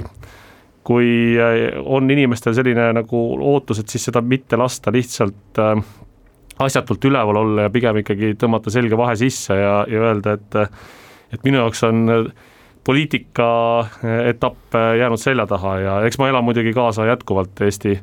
kui 0.87 1.37
eh, 1.37 1.67
on 1.85 2.09
inimestel 2.09 2.55
selline 2.57 2.87
nagu 2.97 3.19
ootus, 3.53 3.83
et 3.83 3.91
siis 3.93 4.09
seda 4.09 4.23
mitte 4.25 4.57
lasta 4.57 4.93
lihtsalt 4.93 5.61
äh, 5.61 5.83
asjatult 6.65 7.05
üleval 7.05 7.37
olla 7.43 7.67
ja 7.67 7.73
pigem 7.73 8.01
ikkagi 8.01 8.33
tõmmata 8.41 8.73
selge 8.73 8.97
vahe 8.97 9.13
sisse 9.19 9.57
ja, 9.57 9.75
ja 9.89 10.07
öelda, 10.09 10.37
et 10.39 10.57
et 11.31 11.45
minu 11.45 11.61
jaoks 11.61 11.85
on 11.87 12.01
äh, 12.09 12.25
poliitika 12.83 13.47
eh, 14.03 14.29
etapp 14.33 14.75
eh, 14.75 14.97
jäänud 15.01 15.21
selja 15.21 15.45
taha 15.49 15.77
ja 15.79 15.99
eks 16.07 16.19
ma 16.21 16.31
elan 16.31 16.45
muidugi 16.45 16.73
kaasa 16.73 17.05
jätkuvalt 17.11 17.61
Eesti, 17.61 17.99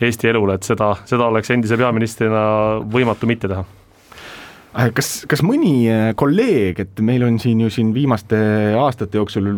Eesti 0.00 0.30
elule, 0.30 0.56
et 0.58 0.66
seda, 0.66 0.94
seda 1.08 1.26
oleks 1.30 1.50
endise 1.50 1.78
peaministrina 1.80 2.44
võimatu 2.92 3.28
mitte 3.30 3.50
teha 3.50 3.64
äh, 4.78 4.92
kas, 4.94 5.24
kas 5.30 5.42
mõni 5.46 5.74
äh, 5.90 6.12
kolleeg, 6.18 6.86
et 6.86 7.04
meil 7.04 7.26
on 7.26 7.40
siin 7.42 7.66
ju 7.66 7.72
siin 7.74 7.94
viimaste 7.96 8.38
aastate 8.78 9.18
jooksul 9.18 9.52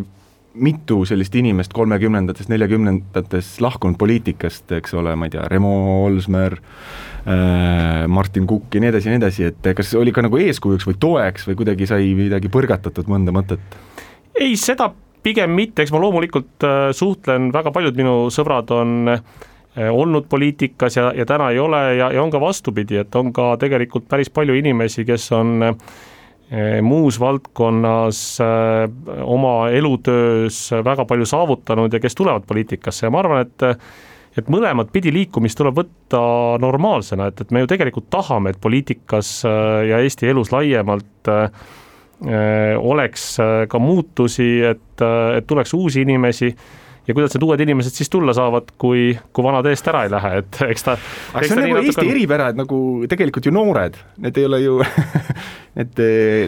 mitu 0.53 0.99
sellist 1.09 1.35
inimest 1.41 1.73
kolmekümnendates, 1.73 2.49
neljakümnendates 2.53 3.55
lahkunud 3.65 3.97
poliitikast, 4.01 4.67
eks 4.77 4.93
ole, 5.01 5.15
ma 5.17 5.29
ei 5.29 5.33
tea, 5.33 5.47
Remo 5.49 5.71
Olsmer 6.05 6.59
äh,, 6.59 8.05
Martin 8.09 8.45
Kukk 8.47 8.77
ja 8.77 8.83
nii 8.83 8.91
edasi 8.93 9.09
ja 9.09 9.15
nii 9.15 9.23
edasi, 9.23 9.47
et 9.49 9.71
kas 9.77 9.95
oli 9.97 10.13
ka 10.13 10.25
nagu 10.27 10.41
eeskujuks 10.43 10.89
või 10.91 10.99
toeks 11.01 11.49
või 11.49 11.57
kuidagi 11.63 11.89
sai 11.89 12.13
midagi 12.19 12.53
põrgatatud 12.53 13.09
mõnda 13.09 13.33
mõtet? 13.33 13.81
Ei, 14.39 14.57
seda 14.57 14.91
pigem 15.23 15.55
mitte, 15.55 15.85
eks 15.85 15.93
ma 15.95 16.01
loomulikult 16.03 16.67
äh, 16.67 16.91
suhtlen, 16.97 17.51
väga 17.55 17.73
paljud 17.75 17.99
minu 17.99 18.15
sõbrad 18.35 18.71
on 18.75 19.13
äh, 19.15 19.21
olnud 19.93 20.29
poliitikas 20.31 20.99
ja, 20.99 21.11
ja 21.17 21.27
täna 21.29 21.51
ei 21.53 21.61
ole 21.63 21.83
ja, 21.97 22.11
ja 22.13 22.23
on 22.23 22.33
ka 22.33 22.41
vastupidi, 22.43 22.99
et 23.03 23.15
on 23.19 23.33
ka 23.35 23.55
tegelikult 23.63 24.09
päris 24.11 24.33
palju 24.35 24.57
inimesi, 24.59 25.07
kes 25.09 25.29
on 25.39 25.69
äh, 25.69 25.77
muus 26.85 27.17
valdkonnas 27.17 28.19
oma 29.25 29.53
elutöös 29.73 30.59
väga 30.85 31.07
palju 31.09 31.25
saavutanud 31.25 31.95
ja 31.95 32.01
kes 32.03 32.19
tulevad 32.19 32.45
poliitikasse. 32.45 33.07
Ja 33.07 33.13
ma 33.15 33.23
arvan, 33.23 33.47
et 33.47 33.65
et 34.37 34.49
mõlemat 34.53 34.89
pidi 34.93 35.13
liikumist 35.13 35.57
tuleb 35.57 35.79
võtta 35.81 36.21
normaalsena, 36.61 37.31
et, 37.31 37.41
et 37.41 37.51
me 37.53 37.63
ju 37.63 37.71
tegelikult 37.73 38.11
tahame, 38.13 38.53
et 38.53 38.61
poliitikas 38.61 39.33
ja 39.89 40.01
Eesti 40.05 40.29
elus 40.29 40.53
laiemalt 40.53 41.33
äh, 41.33 41.49
oleks 42.79 43.41
äh, 43.41 43.65
ka 43.69 43.79
muutusi, 43.79 44.61
et, 44.63 45.03
äh, 45.03 45.37
et 45.39 45.47
tuleks 45.47 45.75
uusi 45.75 46.05
inimesi 46.07 46.53
ja 47.03 47.15
kuidas 47.15 47.35
need 47.35 47.43
uued 47.43 47.61
inimesed 47.65 47.97
siis 47.99 48.11
tulla 48.11 48.31
saavad, 48.37 48.69
kui, 48.79 49.11
kui 49.35 49.45
vanad 49.45 49.67
eest 49.67 49.89
ära 49.91 50.05
ei 50.07 50.13
lähe, 50.13 50.37
et 50.43 50.61
eks 50.71 50.87
ta. 50.87 50.95
aga 51.35 51.49
see 51.49 51.57
on 51.57 51.65
nagu 51.67 51.81
Eesti 51.83 52.05
on... 52.05 52.13
eripära, 52.15 52.53
et 52.53 52.61
nagu 52.61 52.79
tegelikult 53.11 53.49
ju 53.49 53.55
noored, 53.55 53.99
need 54.23 54.39
ei 54.39 54.47
ole 54.47 54.61
ju 54.63 54.77
need, 55.79 56.03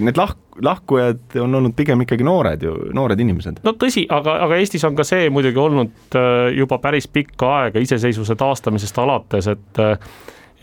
need 0.06 0.20
lahk-, 0.20 0.60
lahkujad 0.62 1.40
on 1.42 1.58
olnud 1.58 1.74
pigem 1.74 2.06
ikkagi 2.06 2.26
noored 2.26 2.62
ju, 2.62 2.76
noored 2.94 3.24
inimesed. 3.26 3.58
no 3.66 3.74
tõsi, 3.80 4.06
aga, 4.14 4.38
aga 4.46 4.60
Eestis 4.62 4.86
on 4.86 4.94
ka 4.94 5.06
see 5.08 5.26
muidugi 5.34 5.58
olnud 5.58 6.20
juba 6.54 6.78
päris 6.86 7.10
pikka 7.10 7.50
aega 7.64 7.82
iseseisvuse 7.82 8.38
taastamisest 8.38 9.02
alates, 9.02 9.50
et 9.50 9.82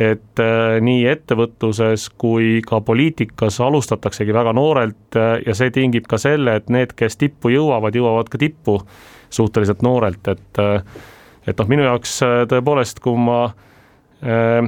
et 0.01 0.41
äh, 0.41 0.79
nii 0.81 1.05
ettevõtluses 1.11 2.07
kui 2.21 2.59
ka 2.65 2.79
poliitikas 2.85 3.59
alustataksegi 3.61 4.33
väga 4.33 4.53
noorelt 4.57 5.17
äh, 5.19 5.33
ja 5.45 5.55
see 5.57 5.71
tingib 5.75 6.07
ka 6.09 6.19
selle, 6.21 6.57
et 6.57 6.71
need, 6.73 6.95
kes 6.97 7.19
tippu 7.21 7.53
jõuavad, 7.53 7.95
jõuavad 7.97 8.31
ka 8.31 8.41
tippu 8.41 8.79
suhteliselt 9.31 9.83
noorelt, 9.85 10.31
et 10.33 10.61
äh, 10.63 10.81
et 11.47 11.57
noh, 11.57 11.69
minu 11.69 11.85
jaoks 11.87 12.19
tõepoolest, 12.51 13.01
kui 13.01 13.17
ma 13.17 13.39
äh, 14.21 14.67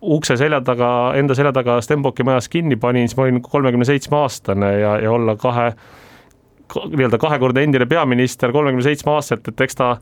ukse 0.00 0.36
selja 0.40 0.60
taga, 0.64 0.90
enda 1.18 1.36
selja 1.36 1.52
taga 1.56 1.78
Stenbocki 1.84 2.26
majas 2.26 2.48
kinni 2.52 2.78
panin, 2.80 3.08
siis 3.08 3.18
ma 3.18 3.26
olin 3.26 3.42
kolmekümne 3.44 3.86
seitsme 3.88 4.20
aastane 4.22 4.72
ja, 4.78 4.94
ja 5.02 5.12
olla 5.12 5.36
kahe, 5.40 5.72
nii-öelda 6.74 7.18
kahekordne 7.20 7.64
endine 7.66 7.86
peaminister 7.90 8.52
kolmekümne 8.54 8.86
seitsme 8.86 9.12
aastaselt, 9.16 9.48
et 9.52 9.66
eks 9.66 9.78
ta 9.78 9.96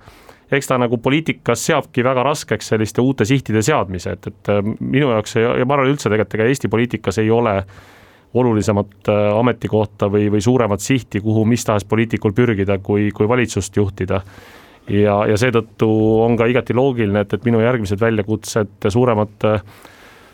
eks 0.53 0.71
ta 0.71 0.79
nagu 0.79 0.99
poliitikas 1.03 1.65
seabki 1.69 2.05
väga 2.07 2.23
raskeks 2.27 2.73
selliste 2.73 3.03
uute 3.03 3.27
sihtide 3.27 3.63
seadmise, 3.67 4.17
et, 4.17 4.31
et 4.31 4.51
äh, 4.53 4.63
minu 4.81 5.11
jaoks 5.15 5.39
ja, 5.41 5.55
ma 5.65 5.79
arvan 5.79 5.93
üldse 5.93 6.11
tegelikult 6.11 6.39
ega 6.39 6.51
Eesti 6.51 6.71
poliitikas 6.73 7.19
ei 7.23 7.31
ole 7.35 7.57
olulisemat 8.37 9.11
äh, 9.11 9.25
ametikohta 9.39 10.11
või, 10.13 10.29
või 10.33 10.45
suuremat 10.45 10.85
sihti, 10.85 11.21
kuhu 11.25 11.45
mis 11.49 11.65
tahes 11.65 11.87
poliitikul 11.89 12.35
pürgida, 12.37 12.79
kui, 12.79 13.11
kui 13.15 13.29
valitsust 13.29 13.77
juhtida. 13.77 14.23
ja, 14.91 15.19
ja 15.27 15.37
seetõttu 15.37 15.89
on 16.23 16.37
ka 16.39 16.47
igati 16.47 16.75
loogiline, 16.75 17.25
et, 17.27 17.33
et 17.35 17.45
minu 17.45 17.61
järgmised 17.61 18.01
väljakutsed, 18.01 18.91
suuremad 18.93 19.49
äh, 19.51 19.63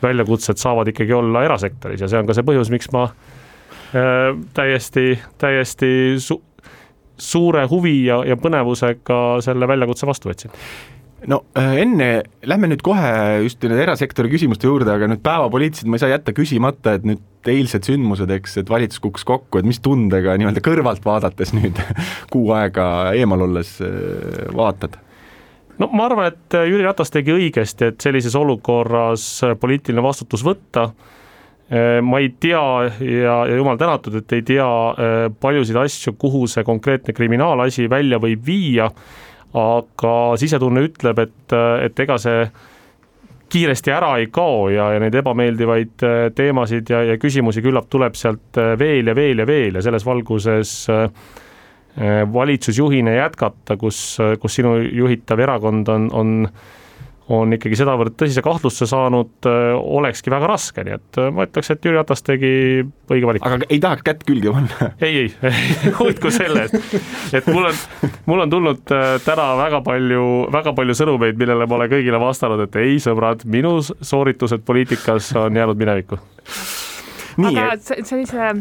väljakutsed 0.02 0.60
saavad 0.60 0.88
ikkagi 0.92 1.12
olla 1.12 1.44
erasektoris 1.46 2.00
ja 2.00 2.08
see 2.10 2.20
on 2.20 2.28
ka 2.28 2.36
see 2.36 2.46
põhjus, 2.46 2.72
miks 2.74 2.90
ma 2.92 3.06
äh, 3.08 4.32
täiesti, 4.54 5.14
täiesti 5.40 5.92
su-, 6.20 6.42
suure 7.22 7.66
huvi 7.70 8.02
ja, 8.08 8.22
ja 8.26 8.38
põnevusega 8.40 9.20
selle 9.44 9.68
väljakutse 9.70 10.08
vastu 10.08 10.30
võtsin 10.32 10.52
no 11.30 11.42
äh, 11.58 11.76
enne, 11.82 12.08
lähme 12.48 12.70
nüüd 12.70 12.82
kohe 12.84 13.12
just 13.44 13.62
nende 13.62 13.82
erasektori 13.84 14.30
küsimuste 14.32 14.66
juurde, 14.68 14.90
aga 14.94 15.08
nüüd 15.10 15.22
päevapoliitiliselt 15.24 15.90
ma 15.90 15.98
ei 15.98 16.02
saa 16.02 16.10
jätta 16.12 16.34
küsimata, 16.36 16.96
et 16.98 17.06
nüüd 17.06 17.50
eilsed 17.52 17.86
sündmused, 17.86 18.30
eks, 18.38 18.58
et 18.62 18.70
valitsus 18.70 19.02
kukkus 19.02 19.26
kokku, 19.28 19.60
et 19.60 19.68
mis 19.68 19.80
tundega 19.82 20.36
nii-öelda 20.38 20.62
kõrvalt 20.64 21.04
vaadates 21.06 21.54
nüüd 21.56 21.78
kuu 22.32 22.52
aega 22.56 22.86
eemal 23.18 23.46
olles 23.46 23.76
äh, 23.84 24.44
vaatad? 24.56 24.98
no 25.78 25.88
ma 25.94 26.06
arvan, 26.08 26.32
et 26.32 26.58
Jüri 26.68 26.84
Ratas 26.86 27.14
tegi 27.14 27.34
õigesti, 27.34 27.92
et 27.92 28.04
sellises 28.04 28.36
olukorras 28.38 29.26
poliitiline 29.60 30.04
vastutus 30.04 30.44
võtta 30.46 30.90
ma 32.04 32.18
ei 32.20 32.34
tea 32.40 32.64
ja, 33.00 33.36
ja 33.48 33.56
jumal 33.56 33.78
tänatud, 33.80 34.18
et 34.18 34.32
ei 34.36 34.42
tea 34.44 34.66
paljusid 35.40 35.78
asju, 35.80 36.12
kuhu 36.20 36.42
see 36.50 36.66
konkreetne 36.68 37.14
kriminaalasi 37.16 37.86
välja 37.88 38.18
võib 38.20 38.42
viia, 38.44 38.90
aga 39.56 40.12
sisetunne 40.40 40.82
ütleb, 40.84 41.22
et, 41.24 41.54
et 41.86 42.02
ega 42.04 42.18
see 42.20 42.42
kiiresti 43.52 43.92
ära 43.92 44.10
ei 44.20 44.28
kao 44.32 44.66
ja, 44.72 44.90
ja 44.92 45.00
neid 45.00 45.16
ebameeldivaid 45.22 46.04
teemasid 46.36 46.92
ja, 46.92 47.02
ja 47.08 47.16
küsimusi 47.20 47.64
küllap 47.64 47.88
tuleb 47.92 48.20
sealt 48.20 48.60
veel 48.80 49.08
ja 49.08 49.16
veel 49.16 49.40
ja 49.40 49.48
veel 49.48 49.80
ja 49.80 49.84
selles 49.84 50.04
valguses 50.04 50.74
äh, 50.92 51.08
valitsusjuhina 52.32 53.12
jätkata, 53.12 53.76
kus, 53.76 54.18
kus 54.40 54.54
sinu 54.54 54.76
juhitav 54.80 55.40
erakond 55.44 55.88
on, 55.88 56.08
on 56.12 56.48
on 57.32 57.54
ikkagi 57.56 57.76
sedavõrd 57.78 58.16
tõsise 58.18 58.42
kahtlusse 58.44 58.86
saanud, 58.88 59.46
olekski 59.46 60.32
väga 60.32 60.50
raske, 60.50 60.84
nii 60.86 60.96
et 60.96 61.20
ma 61.34 61.46
ütleks, 61.48 61.70
et 61.72 61.86
Jüri 61.86 61.98
Ratas 61.98 62.24
tegi 62.26 62.52
õige 62.82 63.28
valiku. 63.28 63.48
aga 63.48 63.68
ei 63.68 63.80
tahaks 63.82 64.04
kätt 64.06 64.26
külge 64.28 64.52
panna? 64.54 64.90
ei, 65.06 65.24
ei, 65.24 65.54
hoidku 66.00 66.32
selle 66.34 66.66
eest, 66.66 66.98
et 67.38 67.48
mul 67.52 67.70
on, 67.70 67.80
mul 68.30 68.44
on 68.44 68.52
tulnud 68.52 68.84
täna 69.24 69.48
väga 69.62 69.82
palju, 69.86 70.28
väga 70.52 70.76
palju 70.76 70.98
sõnumeid, 71.02 71.40
millele 71.40 71.66
ma 71.70 71.80
olen 71.80 71.92
kõigile 71.96 72.22
vastanud, 72.22 72.66
et 72.66 72.78
ei, 72.82 73.00
sõbrad, 73.02 73.46
minu 73.48 73.78
sooritused 73.82 74.64
poliitikas 74.68 75.32
on 75.40 75.56
jäänud 75.56 75.80
minevikku. 75.80 76.20
aga 77.48 77.68
sellise 77.80 78.54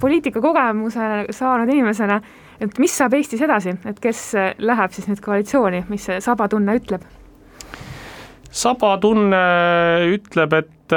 poliitikakogemuse 0.00 1.28
saanud 1.36 1.70
inimesena 1.70 2.22
et 2.60 2.80
mis 2.82 2.94
saab 2.94 3.14
Eestis 3.18 3.42
edasi, 3.44 3.74
et 3.86 4.00
kes 4.02 4.24
läheb 4.58 4.94
siis 4.94 5.06
nüüd 5.10 5.22
koalitsiooni, 5.22 5.84
mis 5.92 6.08
see 6.08 6.20
Saba 6.24 6.48
tunne 6.50 6.74
ütleb? 6.80 7.04
Saba 8.50 8.94
tunne 9.00 9.42
ütleb, 10.08 10.54
et, 10.56 10.94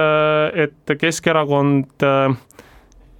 et 0.56 0.94
Keskerakond 1.00 2.06
äh, 2.08 2.36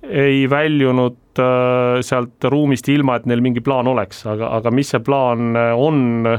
ei 0.08 0.46
väljunud 0.50 1.42
äh, 1.42 2.00
sealt 2.06 2.48
ruumist 2.52 2.88
ilma, 2.90 3.20
et 3.20 3.28
neil 3.28 3.44
mingi 3.44 3.64
plaan 3.64 3.92
oleks, 3.92 4.24
aga, 4.32 4.54
aga 4.58 4.72
mis 4.74 4.94
see 4.94 5.04
plaan 5.04 5.56
on, 5.76 6.30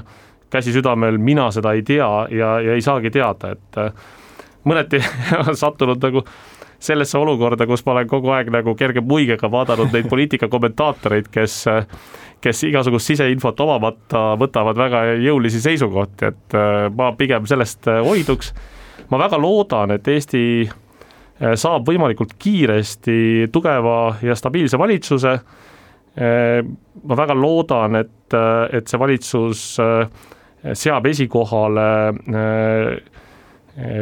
käsi 0.52 0.72
südamel, 0.72 1.18
mina 1.18 1.50
seda 1.54 1.72
ei 1.76 1.84
tea 1.86 2.08
ja, 2.30 2.56
ja 2.60 2.74
ei 2.76 2.84
saagi 2.84 3.12
teada, 3.12 3.54
et 3.56 3.78
äh, 3.80 3.92
mõneti 4.68 5.00
sattunud 5.62 6.02
nagu 6.02 6.24
sellesse 6.82 7.18
olukorda, 7.18 7.66
kus 7.70 7.84
ma 7.86 7.94
olen 7.94 8.10
kogu 8.10 8.32
aeg 8.34 8.50
nagu 8.50 8.74
kerge 8.74 9.00
muigega 9.06 9.50
vaadanud 9.50 9.94
neid 9.94 10.08
poliitikakommentaatoreid, 10.10 11.30
kes 11.30 11.62
kes 12.42 12.64
igasugust 12.66 13.12
siseinfot 13.12 13.60
omamata 13.62 14.32
võtavad 14.40 14.78
väga 14.78 15.02
jõulisi 15.22 15.62
seisukohti, 15.62 16.32
et 16.32 16.56
äh, 16.58 16.86
ma 16.94 17.12
pigem 17.18 17.46
sellest 17.48 17.88
äh, 17.90 18.02
hoiduks. 18.02 18.52
ma 19.10 19.18
väga 19.20 19.38
loodan, 19.38 19.92
et 19.94 20.08
Eesti 20.08 20.42
äh, 20.66 21.54
saab 21.54 21.86
võimalikult 21.88 22.34
kiiresti 22.38 23.48
tugeva 23.52 24.16
ja 24.22 24.34
stabiilse 24.38 24.78
valitsuse. 24.78 25.38
ma 26.12 27.16
väga 27.16 27.34
loodan, 27.34 27.96
et, 27.96 28.34
et 28.76 28.88
see 28.88 28.98
valitsus 29.00 29.60
seab 30.76 31.06
esikohale 31.08 31.86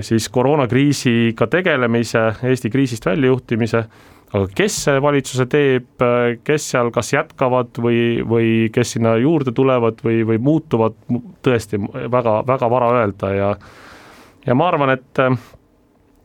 siis 0.01 0.29
koroonakriisiga 0.29 1.47
tegelemise, 1.47 2.23
Eesti 2.43 2.71
kriisist 2.71 3.07
väljajuhtimise, 3.07 3.85
aga 4.33 4.49
kes 4.57 4.79
valitsuse 5.03 5.47
teeb, 5.51 6.03
kes 6.47 6.67
seal 6.73 6.91
kas 6.95 7.13
jätkavad 7.15 7.79
või, 7.83 8.01
või 8.27 8.51
kes 8.75 8.97
sinna 8.97 9.15
juurde 9.21 9.55
tulevad 9.55 10.03
või, 10.07 10.25
või 10.27 10.43
muutuvad, 10.43 10.99
tõesti 11.47 11.79
väga, 11.87 12.41
väga 12.47 12.71
vara 12.71 12.91
öelda 12.99 13.33
ja 13.35 13.55
ja 14.47 14.57
ma 14.57 14.71
arvan, 14.71 14.95
et 14.97 15.23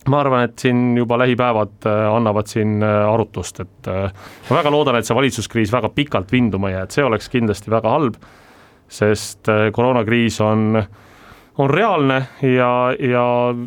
ma 0.09 0.19
arvan, 0.21 0.45
et 0.47 0.59
siin 0.61 0.97
juba 0.97 1.17
lähipäevad 1.19 1.85
annavad 2.13 2.49
siin 2.49 2.79
arutust, 2.85 3.59
et 3.61 3.89
ma 4.49 4.59
väga 4.61 4.73
loodan, 4.73 4.97
et 4.97 5.05
see 5.05 5.17
valitsuskriis 5.17 5.73
väga 5.73 5.89
pikalt 5.93 6.31
vinduma 6.31 6.71
ei 6.71 6.77
jää, 6.77 6.85
et 6.87 6.97
see 6.97 7.05
oleks 7.05 7.29
kindlasti 7.33 7.73
väga 7.73 7.93
halb, 7.93 8.21
sest 8.89 9.49
koroonakriis 9.73 10.39
on 10.45 10.79
äh, 10.81 10.87
on 11.57 11.69
reaalne 11.69 12.17
ja, 12.41 12.69
ja 12.99 13.25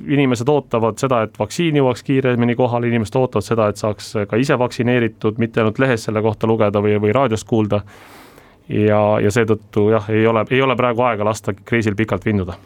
inimesed 0.09 0.48
ootavad 0.48 0.98
seda, 1.01 1.22
et 1.24 1.38
vaktsiin 1.38 1.77
jõuaks 1.81 2.05
kiiremini 2.05 2.57
kohale, 2.59 2.88
inimesed 2.90 3.16
ootavad 3.16 3.46
seda, 3.46 3.68
et 3.68 3.81
saaks 3.81 4.12
ka 4.29 4.37
ise 4.37 4.59
vaktsineeritud, 4.61 5.38
mitte 5.40 5.62
ainult 5.62 5.81
lehest 5.81 6.09
selle 6.09 6.22
kohta 6.24 6.51
lugeda 6.51 6.83
või, 6.85 6.98
või 7.01 7.14
raadiost 7.16 7.48
kuulda. 7.48 7.81
ja, 8.68 9.01
ja 9.24 9.31
seetõttu 9.33 9.88
jah, 9.94 10.11
ei 10.12 10.27
ole, 10.27 10.44
ei 10.51 10.62
ole 10.62 10.77
praegu 10.77 11.03
aega 11.09 11.24
lasta 11.24 11.55
kriisil 11.64 11.96
pikalt 11.96 12.27
vinduda 12.29 12.59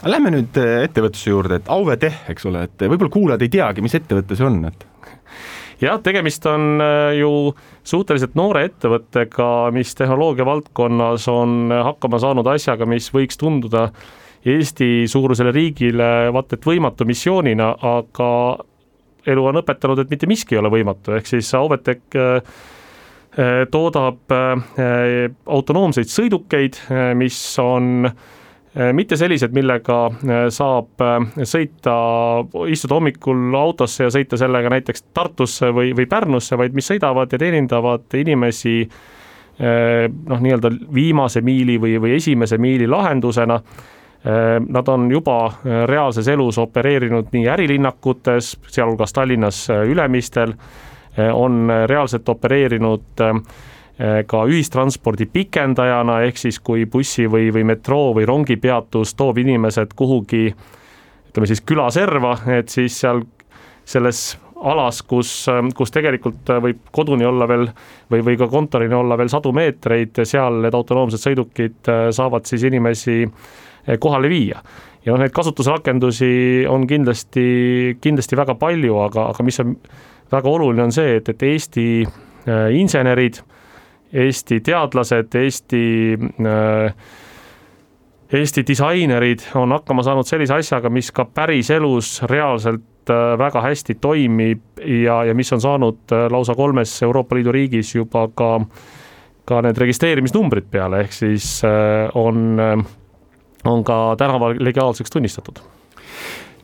aga 0.00 0.10
lähme 0.10 0.32
nüüd 0.34 0.56
äh, 0.60 0.84
ettevõtluse 0.84 1.30
juurde, 1.30 1.60
et 1.60 1.68
Auve 1.72 1.96
Teh, 2.00 2.22
eks 2.32 2.46
ole, 2.50 2.64
et 2.66 2.84
võib-olla 2.84 3.12
kuulajad 3.12 3.44
ei 3.46 3.52
teagi, 3.52 3.84
mis 3.84 3.94
ettevõte 3.96 4.36
see 4.36 4.46
on, 4.46 4.58
et 4.68 4.86
jah, 5.86 6.00
tegemist 6.04 6.46
on 6.50 6.82
äh, 6.84 7.16
ju 7.20 7.32
suhteliselt 7.86 8.36
noore 8.36 8.66
ettevõttega, 8.68 9.70
mis 9.72 9.94
tehnoloogia 9.96 10.44
valdkonnas 10.48 11.28
on 11.32 11.72
hakkama 11.72 12.20
saanud 12.20 12.50
asjaga, 12.52 12.88
mis 12.90 13.08
võiks 13.14 13.40
tunduda 13.40 13.88
Eesti 14.46 15.04
suurusele 15.10 15.52
riigile 15.52 16.30
vaat 16.32 16.54
et 16.56 16.64
võimatu 16.64 17.04
missioonina, 17.04 17.74
aga 17.84 18.30
elu 19.28 19.46
on 19.50 19.60
õpetanud, 19.60 20.00
et 20.00 20.12
mitte 20.12 20.28
miski 20.30 20.56
ei 20.56 20.62
ole 20.62 20.72
võimatu, 20.72 21.14
ehk 21.18 21.28
siis 21.28 21.50
Auvetech 21.58 22.16
äh, 22.16 22.52
äh, 23.36 23.54
toodab 23.70 24.32
äh, 24.32 25.24
autonoomseid 25.46 26.12
sõidukeid, 26.12 26.80
mis 27.20 27.40
on 27.62 28.08
mitte 28.94 29.16
sellised, 29.18 29.50
millega 29.50 29.96
saab 30.54 31.02
sõita, 31.42 31.94
istuda 32.70 32.94
hommikul 33.00 33.56
autosse 33.58 34.04
ja 34.04 34.12
sõita 34.14 34.38
sellega 34.38 34.70
näiteks 34.70 35.08
Tartusse 35.10 35.72
või, 35.74 35.90
või 35.98 36.06
Pärnusse, 36.06 36.54
vaid 36.54 36.78
mis 36.78 36.86
sõidavad 36.86 37.34
ja 37.34 37.40
teenindavad 37.42 38.14
inimesi 38.14 38.76
noh, 39.58 40.44
nii-öelda 40.46 40.70
viimase 40.94 41.42
miili 41.42 41.80
või, 41.82 41.96
või 41.98 42.14
esimese 42.20 42.60
miili 42.62 42.86
lahendusena 42.86 43.58
nad 44.68 44.88
on 44.88 45.10
juba 45.10 45.46
äh, 45.46 45.52
reaalses 45.88 46.28
elus 46.28 46.58
opereerinud 46.58 47.32
nii 47.32 47.48
ärilinnakutes, 47.48 48.58
sealhulgas 48.68 49.12
Tallinnas 49.12 49.70
äh, 49.70 49.84
Ülemistel, 49.88 50.52
äh, 50.52 51.30
on 51.32 51.72
reaalselt 51.86 52.28
opereerinud 52.28 53.24
ka 54.26 54.38
ühistranspordi 54.48 55.26
pikendajana, 55.28 56.22
ehk 56.24 56.38
siis 56.40 56.56
kui 56.64 56.86
bussi 56.88 57.26
või, 57.28 57.50
või 57.52 57.66
metroo 57.68 58.14
või 58.16 58.24
rongipeatus 58.24 59.12
toob 59.12 59.42
inimesed 59.42 59.92
kuhugi 59.96 60.46
ütleme 61.28 61.48
siis 61.50 61.60
külaserva, 61.60 62.30
et 62.56 62.72
siis 62.72 62.96
seal 63.02 63.20
selles 63.84 64.38
alas, 64.56 65.02
kus, 65.04 65.34
kus 65.76 65.92
tegelikult 65.92 66.48
võib 66.64 66.80
koduni 66.96 67.28
olla 67.28 67.48
veel 67.48 67.66
või, 68.08 68.24
või 68.24 68.38
ka 68.40 68.48
kontorini 68.48 68.96
olla 68.96 69.20
veel 69.20 69.28
sadu 69.28 69.52
meetreid, 69.52 70.22
seal 70.24 70.62
need 70.64 70.80
autonoomsed 70.80 71.20
sõidukid 71.20 71.92
saavad 72.16 72.48
siis 72.48 72.64
inimesi 72.72 73.26
kohale 74.00 74.28
viia. 74.28 74.62
ja 75.04 75.14
noh, 75.14 75.22
neid 75.22 75.32
kasutusrakendusi 75.32 76.66
on 76.68 76.86
kindlasti, 76.86 77.96
kindlasti 78.00 78.36
väga 78.36 78.54
palju, 78.60 78.98
aga, 79.06 79.30
aga 79.32 79.46
mis 79.46 79.60
on 79.62 79.76
väga 80.32 80.50
oluline, 80.50 80.84
on 80.84 80.92
see, 80.92 81.16
et, 81.16 81.28
et 81.32 81.42
Eesti 81.42 81.86
äh, 82.04 82.68
insenerid, 82.76 83.40
Eesti 84.12 84.60
teadlased, 84.66 85.34
Eesti 85.40 85.82
äh, 86.20 86.94
Eesti 88.32 88.62
disainerid 88.66 89.42
on 89.58 89.72
hakkama 89.74 90.04
saanud 90.06 90.28
sellise 90.28 90.54
asjaga, 90.54 90.90
mis 90.92 91.10
ka 91.10 91.24
päriselus 91.34 92.20
reaalselt 92.30 93.10
väga 93.40 93.62
hästi 93.64 93.96
toimib 93.98 94.78
ja, 94.86 95.24
ja 95.26 95.34
mis 95.34 95.50
on 95.52 95.60
saanud 95.60 96.14
lausa 96.30 96.54
kolmes 96.54 96.92
Euroopa 97.02 97.34
Liidu 97.34 97.52
riigis 97.52 97.94
juba 97.94 98.28
ka, 98.38 98.52
ka 99.50 99.60
need 99.66 99.80
registreerimisnumbrid 99.82 100.68
peale, 100.70 101.00
ehk 101.02 101.16
siis 101.16 101.48
on 102.14 102.60
on 103.64 103.84
ka 103.84 104.14
tänaval 104.18 104.54
legaalseks 104.58 105.10
tunnistatud. 105.10 105.56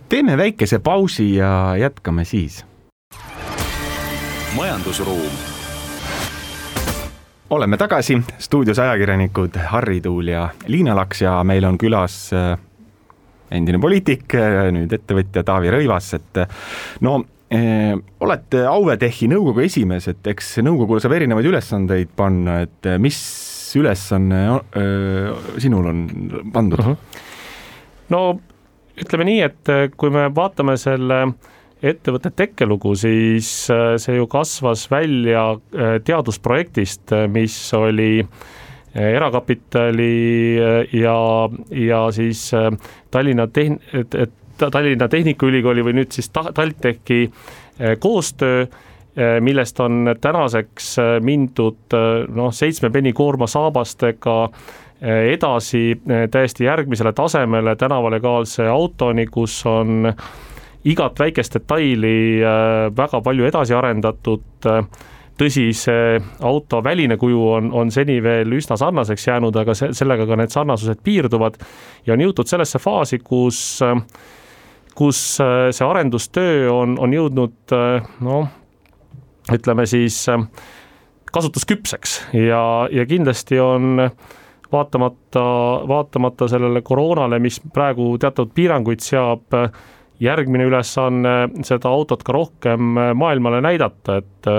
teeme 0.08 0.36
väikese 0.36 0.78
pausi 0.78 1.34
ja 1.34 1.76
jätkame 1.76 2.24
siis. 2.24 2.64
majandusruum. 4.56 5.32
oleme 7.50 7.76
tagasi, 7.76 8.22
stuudios 8.38 8.78
ajakirjanikud 8.78 9.56
Harri 9.56 10.00
Tuul 10.00 10.28
ja 10.28 10.48
Liina 10.66 10.96
Laks 10.96 11.22
ja 11.22 11.44
meil 11.44 11.64
on 11.64 11.78
külas 11.78 12.32
äh, 12.32 12.58
endine 13.50 13.78
poliitik, 13.78 14.34
äh, 14.34 14.72
nüüd 14.72 14.92
ettevõtja 14.92 15.44
Taavi 15.44 15.70
Rõivas, 15.70 16.14
et 16.14 16.36
äh, 16.36 16.48
no 17.00 17.22
olete 18.20 18.64
Auvetechi 18.66 19.28
nõukogu 19.30 19.62
esimees, 19.62 20.08
et 20.08 20.26
eks 20.26 20.56
nõukogule 20.66 20.98
saab 21.00 21.12
erinevaid 21.14 21.46
ülesandeid 21.46 22.10
panna, 22.16 22.56
et 22.66 22.88
mis 22.98 23.20
ülesanne 23.76 24.60
sinul 25.58 25.86
on 25.90 26.04
pandud 26.52 26.80
uh? 26.80 26.86
-huh. 26.86 27.24
no 28.14 28.20
ütleme 29.00 29.26
nii, 29.28 29.40
et 29.44 29.72
äh, 29.72 29.86
kui 29.96 30.12
me 30.12 30.26
vaatame 30.34 30.76
selle 30.80 31.20
ettevõtte 31.86 32.32
tekkelugu, 32.36 32.94
siis 32.98 33.50
äh, 33.72 33.96
see 34.00 34.16
ju 34.16 34.28
kasvas 34.32 34.86
välja 34.92 35.48
äh, 35.56 35.98
teadusprojektist, 36.04 37.14
mis 37.32 37.58
oli 37.76 38.20
erakapitali 38.96 40.56
ja, 40.96 41.16
ja 41.76 41.98
siis 42.16 42.46
Tallinna 43.12 43.44
tehn-, 43.52 43.76
Tallinna 44.56 45.08
Tehnikaülikooli 45.12 45.84
või 45.84 45.98
nüüd 45.98 46.16
siis 46.16 46.30
TalTechi 46.32 47.26
koostöö 48.00 48.64
millest 49.40 49.80
on 49.80 50.10
tänaseks 50.20 50.96
mindud 51.24 51.96
noh, 52.36 52.50
seitsme 52.52 52.90
penikoorma 52.92 53.46
saabastega 53.48 54.36
edasi 55.32 56.00
täiesti 56.30 56.64
järgmisele 56.64 57.12
tasemele 57.12 57.76
tänavalegaalse 57.76 58.68
autoni, 58.68 59.26
kus 59.26 59.58
on 59.66 60.12
igat 60.84 61.18
väikest 61.18 61.58
detaili 61.58 62.40
väga 62.96 63.20
palju 63.20 63.48
edasi 63.48 63.74
arendatud 63.76 64.66
tõsi, 65.36 65.66
see 65.76 66.16
auto 66.48 66.80
väline 66.84 67.18
kuju 67.20 67.42
on, 67.58 67.68
on 67.76 67.90
seni 67.92 68.18
veel 68.24 68.52
üsna 68.56 68.78
sarnaseks 68.80 69.26
jäänud, 69.28 69.56
aga 69.60 69.74
se-, 69.76 69.92
sellega 69.96 70.26
ka 70.28 70.38
need 70.40 70.52
sarnasused 70.54 71.02
piirduvad 71.04 71.58
ja 72.06 72.16
on 72.16 72.24
jõutud 72.24 72.48
sellesse 72.48 72.80
faasi, 72.82 73.20
kus 73.24 73.82
kus 74.96 75.18
see 75.36 75.84
arendustöö 75.84 76.70
on, 76.72 76.96
on 76.98 77.12
jõudnud 77.12 77.74
noh, 78.24 78.46
ütleme 79.52 79.86
siis 79.86 80.24
kasutusküpseks 81.32 82.16
ja, 82.34 82.62
ja 82.90 83.04
kindlasti 83.06 83.60
on 83.60 84.00
vaatamata, 84.72 85.44
vaatamata 85.88 86.48
sellele 86.48 86.82
koroonale, 86.82 87.38
mis 87.42 87.60
praegu 87.74 88.16
teatud 88.18 88.50
piiranguid 88.54 89.04
seab, 89.04 89.54
järgmine 90.20 90.66
ülesanne 90.66 91.34
seda 91.66 91.92
autot 91.92 92.24
ka 92.26 92.34
rohkem 92.34 92.96
maailmale 93.14 93.60
näidata, 93.62 94.20
et 94.22 94.50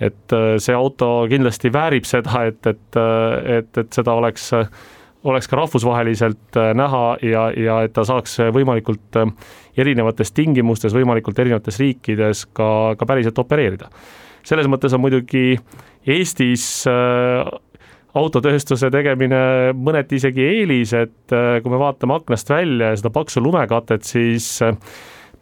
et 0.00 0.32
äh, 0.32 0.56
see 0.60 0.74
auto 0.76 1.26
kindlasti 1.30 1.70
väärib 1.72 2.04
seda, 2.08 2.44
et, 2.50 2.60
et, 2.68 2.98
äh, 3.00 3.58
et, 3.58 3.70
et 3.80 3.96
seda 3.96 4.16
oleks, 4.18 4.50
oleks 5.24 5.48
ka 5.50 5.58
rahvusvaheliselt 5.60 6.58
äh, 6.60 6.72
näha 6.76 7.16
ja, 7.24 7.48
ja 7.56 7.80
et 7.86 7.94
ta 7.96 8.04
saaks 8.06 8.38
võimalikult 8.54 9.20
erinevates 9.76 10.32
tingimustes, 10.36 10.94
võimalikult 10.96 11.38
erinevates 11.38 11.80
riikides 11.82 12.46
ka, 12.56 12.68
ka 12.98 13.08
päriselt 13.08 13.38
opereerida. 13.38 13.90
selles 14.46 14.68
mõttes 14.70 14.94
on 14.94 15.02
muidugi 15.02 15.58
Eestis 16.06 16.86
autotööstuse 18.16 18.90
tegemine 18.94 19.72
mõneti 19.74 20.20
isegi 20.20 20.44
eelis, 20.46 20.92
et 20.94 21.34
kui 21.34 21.72
me 21.72 21.80
vaatame 21.80 22.14
aknast 22.14 22.48
välja 22.48 22.92
ja 22.92 23.00
seda 23.00 23.10
paksu 23.10 23.42
lumekatet, 23.42 24.06
siis 24.06 24.60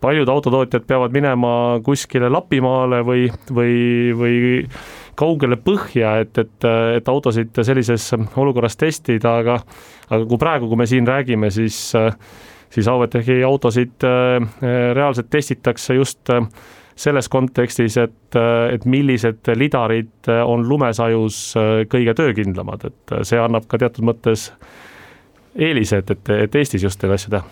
paljud 0.05 0.29
autotootjad 0.29 0.85
peavad 0.89 1.13
minema 1.15 1.81
kuskile 1.85 2.29
Lapimaale 2.33 3.01
või, 3.07 3.29
või, 3.53 3.77
või 4.19 4.37
kaugele 5.19 5.59
põhja, 5.61 6.19
et, 6.25 6.39
et, 6.39 6.69
et 6.99 7.09
autosid 7.11 7.63
sellises 7.63 8.11
olukorras 8.15 8.79
testida, 8.81 9.39
aga 9.43 9.59
aga 10.11 10.23
kui 10.29 10.41
praegu, 10.41 10.69
kui 10.69 10.81
me 10.81 10.87
siin 10.91 11.07
räägime, 11.09 11.51
siis 11.55 11.79
siis 12.75 12.89
Auvetechi 12.91 13.43
autosid 13.47 14.03
reaalselt 14.03 15.29
testitakse 15.31 15.95
just 15.95 16.31
selles 16.97 17.29
kontekstis, 17.31 17.97
et, 18.03 18.39
et 18.73 18.85
millised 18.87 19.51
lidarid 19.55 20.31
on 20.43 20.67
lumesajus 20.69 21.39
kõige 21.91 22.15
töökindlamad, 22.19 22.89
et 22.91 23.15
see 23.27 23.39
annab 23.39 23.69
ka 23.71 23.79
teatud 23.79 24.07
mõttes 24.11 24.49
eelise, 25.55 26.03
et, 26.03 26.11
et, 26.11 26.33
et 26.49 26.59
Eestis 26.59 26.83
just 26.83 27.03
neid 27.03 27.15
asju 27.15 27.37
teha 27.37 27.47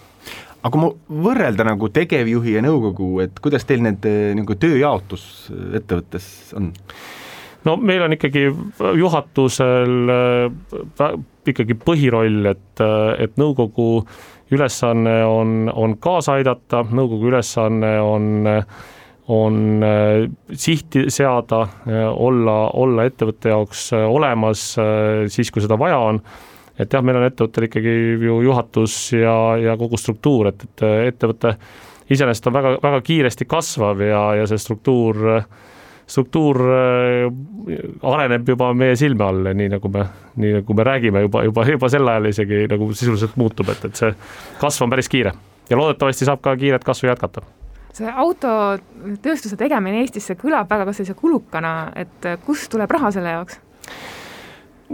aga 0.62 0.70
kui 0.70 0.82
ma 0.82 0.90
võrrelda 1.26 1.66
nagu 1.66 1.90
tegevjuhi 1.92 2.56
ja 2.56 2.62
nõukogu, 2.64 3.08
et 3.24 3.38
kuidas 3.42 3.66
teil 3.66 3.82
need 3.84 4.06
nagu 4.38 4.56
tööjaotus 4.58 5.24
ettevõttes 5.78 6.28
on? 6.58 6.70
No 7.64 7.76
meil 7.76 8.02
on 8.06 8.16
ikkagi 8.16 8.46
juhatusel 8.98 10.12
äh, 10.12 11.18
ikkagi 11.48 11.76
põhiroll, 11.78 12.46
et, 12.52 12.82
äh, 12.82 13.12
et 13.24 13.36
nõukogu 13.40 14.04
ülesanne 14.52 15.22
on, 15.24 15.70
on 15.72 15.96
kaasa 16.02 16.38
aidata, 16.40 16.84
nõukogu 16.90 17.32
ülesanne 17.32 17.94
on 18.04 18.56
on 19.32 19.84
äh, 19.86 20.24
sihti 20.58 21.04
seada, 21.14 21.60
olla, 22.10 22.56
olla 22.74 23.04
ettevõtte 23.06 23.52
jaoks 23.52 23.84
olemas 23.94 24.64
siis, 25.30 25.50
kui 25.54 25.62
seda 25.62 25.78
vaja 25.78 26.00
on. 26.02 26.18
Et 26.82 26.90
jah, 26.92 27.04
meil 27.06 27.20
on 27.20 27.28
ettevõttel 27.28 27.68
ikkagi 27.68 27.94
ju 28.26 28.40
juhatus 28.42 28.96
ja, 29.14 29.36
ja 29.62 29.76
kogu 29.78 29.96
struktuur, 30.00 30.50
et, 30.50 30.64
et 30.66 30.84
ettevõte 31.12 31.54
iseenesest 32.10 32.50
on 32.50 32.56
väga, 32.56 32.74
väga 32.82 33.00
kiiresti 33.06 33.46
kasvav 33.48 34.02
ja, 34.04 34.22
ja 34.40 34.48
see 34.50 34.60
struktuur, 34.60 35.22
struktuur 36.12 36.60
äh, 36.68 37.78
areneb 38.12 38.52
juba 38.52 38.72
meie 38.76 38.98
silme 39.00 39.26
all, 39.26 39.48
nii 39.56 39.72
nagu 39.72 39.92
me, 39.92 40.04
nii 40.42 40.58
nagu 40.58 40.76
me 40.76 40.86
räägime 40.88 41.24
juba, 41.26 41.46
juba, 41.48 41.66
juba 41.72 41.90
sel 41.92 42.12
ajal 42.14 42.30
isegi 42.32 42.66
nagu 42.70 42.92
sisuliselt 42.92 43.40
muutub, 43.40 43.72
et, 43.72 43.88
et 43.88 44.04
see 44.04 44.12
kasv 44.60 44.86
on 44.86 44.92
päris 44.92 45.10
kiire 45.12 45.34
ja 45.70 45.80
loodetavasti 45.80 46.28
saab 46.28 46.44
ka 46.44 46.56
kiiret 46.60 46.84
kasvu 46.84 47.10
jätkata 47.10 47.44
see 47.92 48.08
autotööstuse 48.08 49.58
tegemine 49.60 50.00
Eestis, 50.00 50.24
see 50.28 50.38
kõlab 50.40 50.70
väga 50.70 50.86
ka 50.88 50.94
sellise 50.96 51.16
kulukana, 51.18 51.92
et 51.98 52.28
kust 52.46 52.70
tuleb 52.72 52.92
raha 52.92 53.12
selle 53.14 53.34
jaoks? 53.36 53.60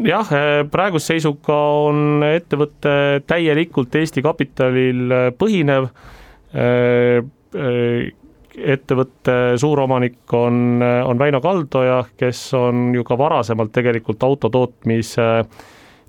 jah, 0.06 0.30
eh, 0.34 0.62
praeguse 0.70 1.14
seisuga 1.14 1.56
on 1.88 2.22
ettevõte 2.26 3.22
täielikult 3.26 3.94
Eesti 3.98 4.22
kapitalil 4.22 5.10
eh, 5.10 5.28
põhinev. 5.38 5.90
Ettevõtte 8.58 9.34
suuromanik 9.60 10.32
on, 10.34 10.82
on 10.82 11.18
Väino 11.18 11.40
Kaldoja, 11.44 12.02
kes 12.18 12.40
on 12.58 12.92
ju 12.96 13.04
ka 13.06 13.18
varasemalt 13.18 13.72
tegelikult 13.72 14.22
autotootmise 14.22 15.28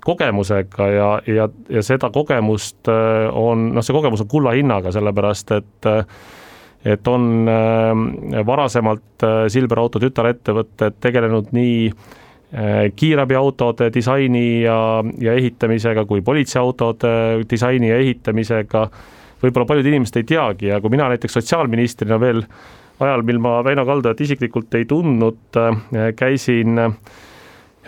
kogemusega 0.00 0.86
ja, 0.90 1.08
ja, 1.28 1.48
ja 1.68 1.82
seda 1.84 2.08
kogemust 2.10 2.88
on, 2.88 3.66
noh, 3.74 3.84
see 3.84 3.94
kogemus 3.94 4.24
on 4.24 4.30
kulla 4.32 4.54
hinnaga, 4.56 4.92
sellepärast 4.94 5.52
et 5.58 5.90
et 6.80 7.08
on 7.12 7.44
varasemalt 8.48 9.26
Silver 9.52 9.82
Auto 9.82 10.00
tütarettevõtted 10.00 10.96
tegelenud 11.04 11.50
nii 11.52 11.90
äh, 11.90 12.20
Äh, 12.50 12.90
kiirabiautode 12.96 13.92
disaini 13.94 14.62
ja, 14.62 15.04
ja 15.22 15.32
ehitamisega 15.38 16.02
kui 16.04 16.18
politseiautode 16.20 17.44
disaini 17.50 17.92
ja 17.92 17.98
ehitamisega. 18.02 18.88
Võib-olla 19.42 19.68
paljud 19.68 19.88
inimesed 19.90 20.20
ei 20.20 20.28
teagi 20.28 20.70
ja 20.70 20.80
kui 20.80 20.92
mina 20.92 21.08
näiteks 21.12 21.38
sotsiaalministrina 21.38 22.20
veel 22.20 22.44
ajal, 23.00 23.24
mil 23.26 23.40
ma 23.42 23.58
Väino 23.64 23.86
Kaldojat 23.88 24.20
isiklikult 24.26 24.74
ei 24.76 24.86
tundnud, 24.88 25.42
äh, 25.56 26.12
käisin 26.16 26.78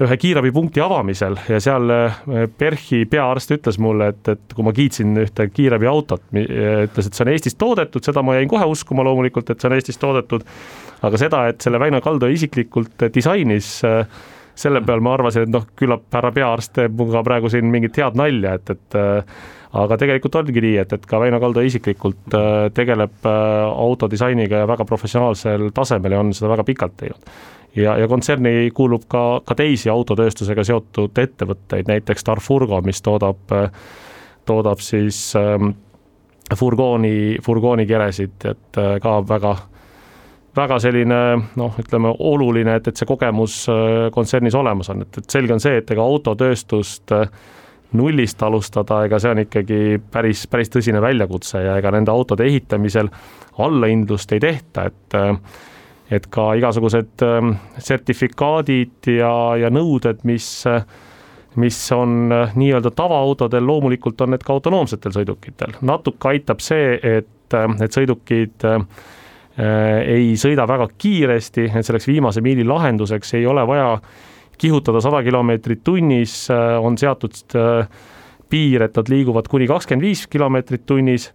ühe 0.02 0.16
kiirabipunkti 0.16 0.80
avamisel 0.80 1.36
ja 1.52 1.60
seal 1.60 1.92
äh, 1.92 2.20
PERH-i 2.58 3.04
peaarst 3.12 3.52
ütles 3.58 3.78
mulle, 3.82 4.12
et, 4.14 4.34
et 4.34 4.56
kui 4.56 4.64
ma 4.64 4.72
kiitsin 4.76 5.12
ühte 5.20 5.48
kiirabiautot, 5.52 6.28
ütles, 6.32 7.08
et 7.08 7.12
see 7.12 7.26
on 7.26 7.32
Eestis 7.34 7.58
toodetud, 7.60 8.04
seda 8.04 8.24
ma 8.24 8.38
jäin 8.38 8.50
kohe 8.50 8.68
uskuma 8.72 9.04
loomulikult, 9.06 9.52
et 9.52 9.60
see 9.60 9.68
on 9.68 9.76
Eestis 9.76 10.00
toodetud. 10.00 10.46
aga 11.02 11.18
seda, 11.18 11.46
et 11.50 11.60
selle 11.60 11.80
Väino 11.82 12.00
Kaldoja 12.00 12.32
isiklikult 12.32 13.10
disainis 13.14 13.80
äh, 13.84 14.06
selle 14.54 14.82
peal 14.84 15.00
ma 15.04 15.16
arvasin, 15.16 15.46
et 15.46 15.52
noh, 15.52 15.64
küllap 15.78 16.06
härra 16.12 16.32
peaarst 16.34 16.74
teeb 16.76 16.94
minuga 16.98 17.22
praegu 17.26 17.50
siin 17.52 17.68
mingit 17.72 17.98
head 18.00 18.18
nalja, 18.18 18.56
et, 18.58 18.72
et 18.74 18.98
äh, 18.98 19.42
aga 19.72 19.96
tegelikult 20.00 20.36
ongi 20.40 20.62
nii, 20.64 20.76
et, 20.82 20.92
et 20.92 21.06
ka 21.08 21.20
Väino 21.22 21.40
Kaldo 21.40 21.64
isiklikult 21.64 22.36
äh, 22.36 22.68
tegeleb 22.74 23.26
äh, 23.28 23.38
autodisainiga 23.70 24.62
ja 24.62 24.68
väga 24.68 24.86
professionaalsel 24.88 25.70
tasemel 25.74 26.16
ja 26.16 26.20
on 26.20 26.34
seda 26.36 26.52
väga 26.52 26.66
pikalt 26.68 26.96
teinud. 27.00 27.32
ja, 27.76 27.96
ja 27.98 28.08
kontserni 28.08 28.70
kuulub 28.74 29.08
ka, 29.08 29.40
ka 29.44 29.56
teisi 29.58 29.90
autotööstusega 29.90 30.64
seotud 30.64 31.18
ettevõtteid, 31.18 31.88
näiteks 31.88 32.28
Darfurgo, 32.28 32.82
mis 32.84 33.02
toodab, 33.02 33.56
toodab 34.44 34.84
siis 34.84 35.32
ähm, 35.40 35.72
furgooni, 36.56 37.38
furgoonikeresid, 37.42 38.50
et 38.50 38.82
ka 39.02 39.20
väga 39.28 39.56
väga 40.56 40.78
selline 40.82 41.18
noh, 41.56 41.80
ütleme 41.80 42.12
oluline, 42.20 42.76
et, 42.78 42.88
et 42.88 43.00
see 43.00 43.08
kogemus 43.08 43.62
äh, 43.72 44.10
kontsernis 44.14 44.56
olemas 44.58 44.92
on, 44.92 45.04
et, 45.06 45.18
et 45.22 45.36
selge 45.36 45.54
on 45.54 45.62
see, 45.62 45.78
et 45.80 45.92
ega 45.94 46.04
autotööstust 46.04 47.14
äh, 47.16 47.26
nullist 47.98 48.42
alustada, 48.42 49.02
ega 49.06 49.20
see 49.22 49.32
on 49.32 49.42
ikkagi 49.44 49.80
päris, 50.12 50.46
päris 50.50 50.72
tõsine 50.72 51.02
väljakutse 51.02 51.62
ja 51.64 51.76
ega 51.80 51.92
nende 51.94 52.12
autode 52.12 52.46
ehitamisel 52.48 53.10
allahindlust 53.62 54.32
ei 54.32 54.42
tehta, 54.42 54.88
et 54.90 55.18
äh, 55.18 55.36
et 56.12 56.26
ka 56.28 56.50
igasugused 56.58 57.22
sertifikaadid 57.80 59.06
ja, 59.14 59.30
ja 59.56 59.70
nõuded, 59.72 60.26
mis 60.28 60.48
mis 61.56 61.78
on 61.92 62.28
nii-öelda 62.28 62.90
tavaautodel, 62.96 63.64
loomulikult 63.64 64.20
on 64.20 64.34
need 64.34 64.44
ka 64.44 64.52
autonoomsetel 64.52 65.14
sõidukitel, 65.14 65.72
natuke 65.88 66.28
aitab 66.34 66.60
see, 66.64 66.98
et 67.00 67.56
need 67.78 67.96
sõidukid 67.96 68.68
äh, 68.68 68.84
Äh, 69.52 69.98
ei 70.08 70.28
sõida 70.40 70.64
väga 70.64 70.86
kiiresti, 70.96 71.66
et 71.76 71.84
selleks 71.84 72.06
viimase 72.08 72.40
miili 72.40 72.64
lahenduseks 72.64 73.34
ei 73.36 73.44
ole 73.46 73.66
vaja 73.68 73.98
kihutada 74.62 75.02
sada 75.02 75.22
kilomeetrit 75.26 75.82
tunnis, 75.84 76.46
äh, 76.50 76.76
on 76.80 76.98
seatud 76.98 77.56
äh, 77.58 77.88
piir, 78.52 78.86
et 78.86 78.96
nad 78.98 79.10
liiguvad 79.10 79.48
kuni 79.50 79.66
kakskümmend 79.70 80.06
viis 80.06 80.26
kilomeetrit 80.30 80.86
tunnis. 80.86 81.32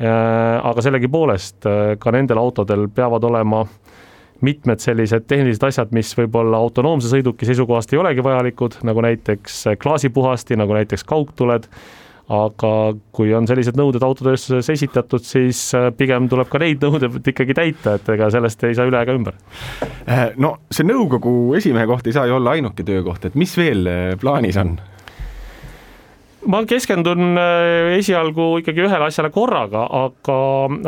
aga 0.00 0.80
sellegipoolest 0.80 1.66
ka 2.00 2.12
nendel 2.14 2.38
autodel 2.40 2.86
peavad 2.88 3.24
olema 3.28 3.58
mitmed 4.40 4.80
sellised 4.80 5.26
tehnilised 5.28 5.66
asjad, 5.66 5.90
mis 5.92 6.14
võib-olla 6.16 6.56
autonoomse 6.56 7.10
sõiduki 7.12 7.44
seisukohast 7.44 7.92
ei 7.92 8.00
olegi 8.00 8.24
vajalikud, 8.24 8.78
nagu 8.88 9.04
näiteks 9.04 9.58
klaasipuhasti, 9.82 10.56
nagu 10.56 10.72
näiteks 10.72 11.04
kaugtuled 11.04 11.68
aga 12.30 12.72
kui 13.14 13.32
on 13.34 13.48
sellised 13.50 13.78
nõuded 13.78 14.04
autotööstuses 14.06 14.68
esitatud, 14.70 15.24
siis 15.26 15.62
äh, 15.74 15.88
pigem 15.96 16.28
tuleb 16.30 16.50
ka 16.50 16.60
neid 16.62 16.82
nõudeid 16.84 17.32
ikkagi 17.32 17.56
täita, 17.58 17.96
et 17.98 18.10
ega 18.14 18.30
sellest 18.30 18.62
ei 18.68 18.76
saa 18.78 18.86
üle 18.86 19.00
ega 19.02 19.16
ümber. 19.16 19.38
Äh, 20.06 20.30
no 20.38 20.54
see 20.70 20.86
nõukogu 20.86 21.56
esimehe 21.58 21.88
koht 21.90 22.06
ei 22.06 22.14
saa 22.14 22.28
ju 22.30 22.38
olla 22.38 22.54
ainuke 22.54 22.86
töökoht, 22.86 23.26
et 23.26 23.38
mis 23.38 23.54
veel 23.58 23.90
äh, 23.90 24.14
plaanis 24.20 24.60
on? 24.62 24.78
ma 26.50 26.62
keskendun 26.64 27.36
esialgu 27.98 28.44
ikkagi 28.62 28.80
ühele 28.86 29.10
asjale 29.10 29.28
korraga, 29.34 29.82
aga, 29.98 30.36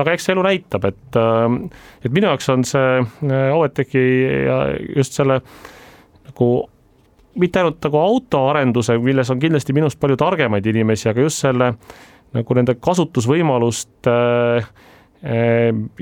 aga 0.01 0.15
eks 0.15 0.31
elu 0.33 0.47
näitab, 0.47 0.87
et, 0.89 1.19
et 2.01 2.09
minu 2.09 2.31
jaoks 2.31 2.49
on 2.55 2.65
see 2.65 3.03
Oueteki 3.53 4.05
ja 4.47 4.57
just 4.97 5.19
selle 5.21 5.43
nagu 6.31 6.49
mitte 7.41 7.61
ainult 7.61 7.81
nagu 7.87 7.99
autoarenduse, 7.99 8.99
milles 9.03 9.31
on 9.33 9.41
kindlasti 9.43 9.75
minust 9.77 10.01
palju 10.01 10.19
targemaid 10.21 10.67
inimesi, 10.67 11.09
aga 11.11 11.25
just 11.25 11.45
selle 11.45 11.73
nagu 12.33 12.57
nende 12.57 12.77
kasutusvõimaluste 12.81 14.15
äh, 14.61 14.71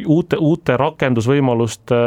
uute, 0.07 0.39
uute 0.41 0.77
rakendusvõimaluste 0.81 1.99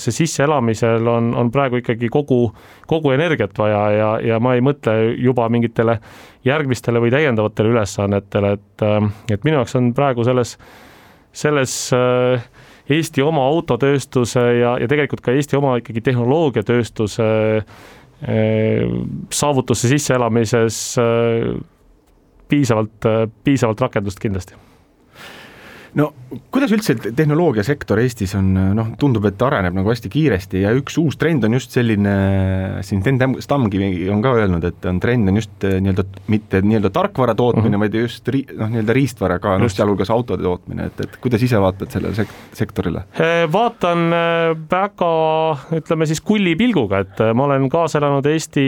see 0.00 0.16
sisseelamisel 0.22 1.08
on, 1.10 1.32
on 1.36 1.50
praegu 1.52 1.82
ikkagi 1.82 2.08
kogu, 2.12 2.46
kogu 2.88 3.12
energiat 3.12 3.58
vaja 3.58 3.82
ja, 3.92 4.10
ja 4.32 4.40
ma 4.40 4.54
ei 4.56 4.64
mõtle 4.64 4.94
juba 5.20 5.48
mingitele 5.52 5.98
järgmistele 6.48 7.02
või 7.02 7.12
täiendavatele 7.12 7.74
ülesannetele, 7.74 8.56
et, 8.56 8.86
et 9.30 9.44
minu 9.44 9.60
jaoks 9.60 9.76
on 9.78 9.92
praegu 9.96 10.24
selles, 10.26 10.56
selles 11.32 11.76
Eesti 12.92 13.22
oma 13.22 13.44
autotööstuse 13.46 14.40
ja, 14.58 14.72
ja 14.80 14.88
tegelikult 14.90 15.20
ka 15.22 15.32
Eesti 15.36 15.56
oma 15.56 15.76
ikkagi 15.78 16.02
tehnoloogiatööstuse 16.08 17.28
Äh, 17.62 17.92
saavutusse 19.32 19.88
sisseelamises 19.90 20.76
piisavalt, 22.48 23.08
piisavalt 23.44 23.80
rakendust 23.80 24.20
kindlasti 24.22 24.54
no 25.98 26.08
kuidas 26.52 26.72
üldse 26.72 26.94
tehnoloogiasektor 27.02 28.00
Eestis 28.02 28.32
on, 28.38 28.48
noh, 28.76 28.92
tundub, 29.00 29.26
et 29.28 29.42
areneb 29.44 29.74
nagu 29.76 29.90
hästi 29.92 30.10
kiiresti 30.12 30.62
ja 30.64 30.72
üks 30.76 30.96
uus 31.00 31.18
trend 31.20 31.44
on 31.44 31.56
just 31.58 31.74
selline, 31.74 32.14
siin 32.86 33.02
Sten 33.04 33.20
Stamkivi 33.44 34.08
on 34.12 34.22
ka 34.24 34.34
öelnud, 34.40 34.64
et 34.68 34.88
on 34.88 35.00
trend 35.02 35.28
on 35.28 35.40
just 35.40 35.66
nii-öelda 35.66 36.06
mitte 36.32 36.62
nii-öelda 36.64 36.92
tarkvara 36.94 37.34
tootmine 37.38 37.68
mm, 37.68 37.74
-hmm. 37.74 37.84
vaid 37.84 37.98
just 38.00 38.28
ri, 38.32 38.44
noh, 38.56 38.70
nii-öelda 38.72 38.96
riistvara 38.96 39.38
ka, 39.42 39.56
noh, 39.60 39.72
sealhulgas 39.72 40.12
autode 40.14 40.46
tootmine, 40.46 40.88
et, 40.88 41.02
et 41.04 41.18
kuidas 41.20 41.44
ise 41.44 41.60
vaatad 41.60 41.92
sellele 41.92 42.16
sek-, 42.16 42.36
sektorile? 42.56 43.04
vaatan 43.52 44.06
väga, 44.70 45.12
ütleme 45.76 46.08
siis 46.08 46.22
kulli 46.24 46.56
pilguga, 46.56 47.02
et 47.04 47.20
ma 47.34 47.44
olen 47.48 47.68
kaasa 47.72 48.00
elanud 48.00 48.26
Eesti 48.32 48.66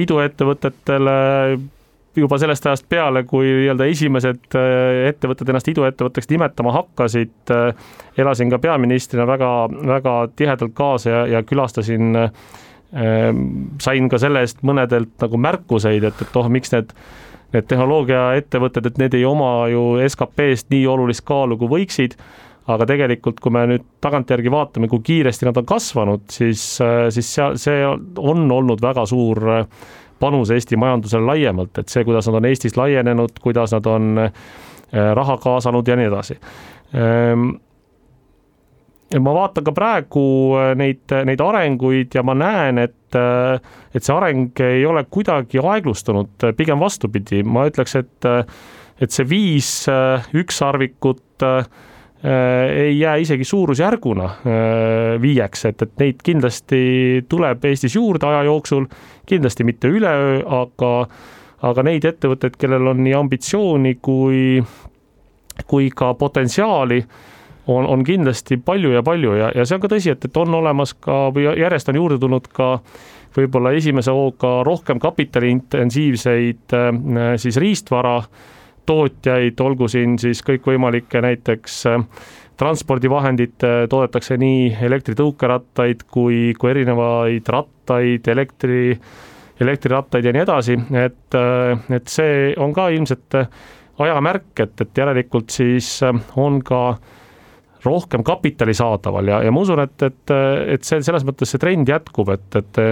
iduettevõtetele 0.00 1.18
juba 2.16 2.38
sellest 2.38 2.66
ajast 2.66 2.86
peale, 2.90 3.22
kui 3.28 3.46
nii-öelda 3.46 3.86
esimesed 3.90 4.56
äh, 4.58 5.08
ettevõtted 5.10 5.50
ennast 5.50 5.70
iduettevõtteks 5.70 6.30
nimetama 6.32 6.72
hakkasid, 6.74 7.52
äh, 7.54 7.88
elasin 8.18 8.50
ka 8.50 8.58
peaministrina 8.62 9.26
väga, 9.30 9.50
väga 9.92 10.16
tihedalt 10.36 10.74
kaasa 10.74 11.10
ja, 11.10 11.24
ja 11.36 11.42
külastasin, 11.46 12.10
äh, 12.16 13.32
sain 13.82 14.10
ka 14.10 14.18
selle 14.18 14.42
eest 14.42 14.64
mõnedelt 14.66 15.14
nagu 15.22 15.38
märkuseid, 15.38 16.06
et, 16.10 16.22
et 16.26 16.38
oh, 16.40 16.50
miks 16.50 16.74
need 16.74 16.94
need 17.50 17.66
tehnoloogiaettevõtted, 17.66 18.84
et 18.86 18.98
need 19.02 19.14
ei 19.18 19.24
oma 19.26 19.64
ju 19.66 19.80
SKP-st 20.04 20.68
nii 20.70 20.84
olulist 20.86 21.24
kaalu, 21.26 21.56
kui 21.58 21.66
võiksid, 21.72 22.12
aga 22.70 22.86
tegelikult, 22.86 23.40
kui 23.42 23.50
me 23.50 23.64
nüüd 23.72 23.88
tagantjärgi 23.98 24.52
vaatame, 24.54 24.86
kui 24.86 25.02
kiiresti 25.02 25.48
nad 25.48 25.58
on 25.58 25.66
kasvanud, 25.66 26.28
siis, 26.30 26.62
siis 27.10 27.32
seal, 27.34 27.58
see 27.58 27.80
on 28.22 28.44
olnud 28.54 28.78
väga 28.84 29.02
suur 29.10 29.42
panus 30.20 30.52
Eesti 30.54 30.78
majandusele 30.80 31.26
laiemalt, 31.26 31.80
et 31.80 31.88
see, 31.92 32.04
kuidas 32.04 32.28
nad 32.28 32.38
on 32.40 32.46
Eestis 32.50 32.76
laienenud, 32.78 33.40
kuidas 33.42 33.74
nad 33.76 33.88
on 33.90 34.22
äh, 34.26 34.30
raha 35.16 35.38
kaasanud 35.40 35.88
ja 35.88 35.96
nii 35.96 36.08
edasi. 36.10 36.36
Ehm, 36.94 37.46
ma 39.20 39.34
vaatan 39.34 39.66
ka 39.66 39.74
praegu 39.74 40.24
äh, 40.60 40.72
neid, 40.78 41.16
neid 41.26 41.44
arenguid 41.44 42.14
ja 42.14 42.24
ma 42.26 42.36
näen, 42.38 42.82
et, 42.84 43.16
äh, 43.18 43.56
et 43.94 44.06
see 44.06 44.16
areng 44.16 44.64
ei 44.66 44.84
ole 44.86 45.04
kuidagi 45.10 45.62
aeglustunud, 45.62 46.50
pigem 46.58 46.82
vastupidi, 46.82 47.42
ma 47.42 47.66
ütleks, 47.70 47.96
et, 48.02 48.30
et 49.00 49.16
see 49.16 49.28
viis 49.28 49.72
ükssarvikut 50.36 51.48
ei 52.20 52.98
jää 52.98 53.14
isegi 53.16 53.44
suurusjärguna 53.48 54.26
viieks, 55.22 55.64
et, 55.70 55.82
et 55.82 55.92
neid 56.02 56.18
kindlasti 56.24 56.80
tuleb 57.28 57.64
Eestis 57.64 57.94
juurde 57.96 58.26
aja 58.28 58.42
jooksul 58.44 58.84
kindlasti 59.26 59.64
mitte 59.64 59.88
üleöö, 59.88 60.42
aga, 60.44 60.92
aga 61.62 61.84
neid 61.86 62.04
ettevõtteid, 62.04 62.58
kellel 62.60 62.92
on 62.92 63.00
nii 63.06 63.14
ambitsiooni 63.16 63.94
kui, 64.02 64.60
kui 65.66 65.88
ka 65.96 66.12
potentsiaali, 66.14 67.00
on, 67.70 67.86
on 67.86 68.04
kindlasti 68.04 68.60
palju 68.64 68.92
ja 68.96 69.02
palju 69.06 69.34
ja, 69.38 69.50
ja 69.54 69.64
see 69.64 69.78
on 69.78 69.84
ka 69.84 69.90
tõsi, 69.92 70.12
et, 70.14 70.24
et 70.24 70.40
on 70.40 70.54
olemas 70.60 70.94
ka 70.98 71.28
või 71.34 71.48
järjest 71.48 71.90
on 71.92 71.98
juurde 72.00 72.18
tulnud 72.20 72.48
ka 72.52 72.70
võib-olla 73.36 73.72
esimese 73.78 74.12
hooga 74.14 74.60
rohkem 74.66 74.98
kapitaliintensiivseid 75.02 76.74
äh, 76.76 76.88
siis 77.40 77.60
riistvara 77.60 78.16
tootjaid, 78.90 79.62
olgu 79.62 79.88
siin 79.90 80.18
siis 80.18 80.42
kõikvõimalikke 80.46 81.22
näiteks 81.22 81.80
äh, 81.92 82.04
transpordivahendid, 82.60 83.56
toodetakse 83.88 84.36
nii 84.40 84.74
elektritõukerattaid 84.84 86.04
kui, 86.12 86.50
kui 86.60 86.72
erinevaid 86.74 87.48
rattaid, 87.48 88.28
elektri, 88.28 88.82
elektrirattaid 89.60 90.28
ja 90.28 90.34
nii 90.36 90.42
edasi, 90.44 90.76
et, 91.00 91.38
et 91.96 92.12
see 92.12 92.50
on 92.60 92.74
ka 92.76 92.90
ilmselt 92.92 93.38
aja 94.00 94.20
märk, 94.24 94.52
et, 94.60 94.76
et 94.84 95.02
järelikult 95.02 95.52
siis 95.54 95.88
on 96.40 96.60
ka 96.64 96.82
rohkem 97.80 98.24
kapitali 98.26 98.74
saadaval 98.76 99.32
ja, 99.32 99.40
ja 99.46 99.52
ma 99.56 99.64
usun, 99.64 99.80
et, 99.86 99.96
et, 100.04 100.36
et 100.76 100.84
see 100.84 101.00
selles 101.04 101.24
mõttes 101.24 101.48
see 101.48 101.60
trend 101.62 101.88
jätkub, 101.88 102.28
et, 102.34 102.60
et 102.60 102.82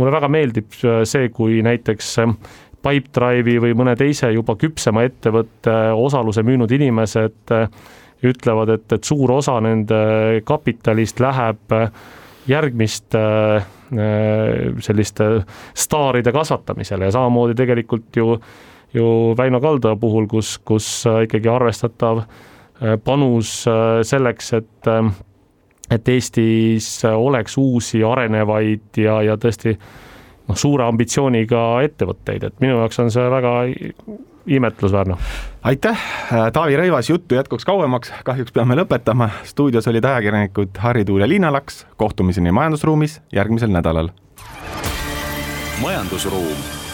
mulle 0.00 0.12
väga 0.12 0.30
meeldib 0.34 0.74
see, 0.82 1.30
kui 1.34 1.60
näiteks 1.62 2.16
Pipedrive'i 2.86 3.58
või 3.62 3.74
mõne 3.78 3.96
teise 3.98 4.30
juba 4.30 4.54
küpsema 4.60 5.02
ettevõtte 5.08 5.74
osaluse 5.98 6.44
müünud 6.46 6.70
inimesed 6.70 7.54
ütlevad, 8.26 8.70
et, 8.76 8.86
et 8.94 9.04
suur 9.04 9.32
osa 9.34 9.58
nende 9.60 9.98
kapitalist 10.46 11.20
läheb 11.20 11.74
järgmiste 12.46 13.22
selliste 14.86 15.26
staaride 15.74 16.32
kasvatamisele 16.34 17.10
ja 17.10 17.14
samamoodi 17.14 17.54
tegelikult 17.58 18.16
ju, 18.16 18.38
ju 18.94 19.06
Väino 19.38 19.60
Kaldaja 19.60 19.98
puhul, 20.00 20.26
kus, 20.30 20.56
kus 20.64 20.88
ikkagi 21.26 21.50
arvestatav 21.50 22.22
panus 23.04 23.62
selleks, 24.06 24.52
et 24.58 24.92
et 25.90 26.08
Eestis 26.08 26.88
oleks 27.06 27.54
uusi 27.58 28.02
arenevaid 28.04 28.98
ja, 28.98 29.20
ja 29.22 29.36
tõesti 29.38 29.76
noh, 30.48 30.56
suure 30.58 30.86
ambitsiooniga 30.86 31.66
ettevõtteid, 31.86 32.48
et 32.48 32.60
minu 32.64 32.78
jaoks 32.80 33.00
on 33.02 33.10
see 33.10 33.30
väga 33.30 33.54
imetlusväärne. 34.46 35.16
aitäh, 35.62 36.06
Taavi 36.52 36.76
Rõivas, 36.76 37.10
juttu 37.10 37.34
jätkuks 37.34 37.64
kauemaks, 37.64 38.12
kahjuks 38.24 38.52
peame 38.52 38.78
lõpetama. 38.78 39.30
stuudios 39.44 39.88
olid 39.88 40.04
ajakirjanikud 40.04 40.78
Harri 40.78 41.04
Tuul 41.04 41.20
ja 41.20 41.28
Liina 41.28 41.52
Laks. 41.52 41.86
kohtumiseni 41.96 42.52
Majandusruumis 42.52 43.20
järgmisel 43.32 43.70
nädalal. 43.70 44.10
majandusruum 45.82 46.85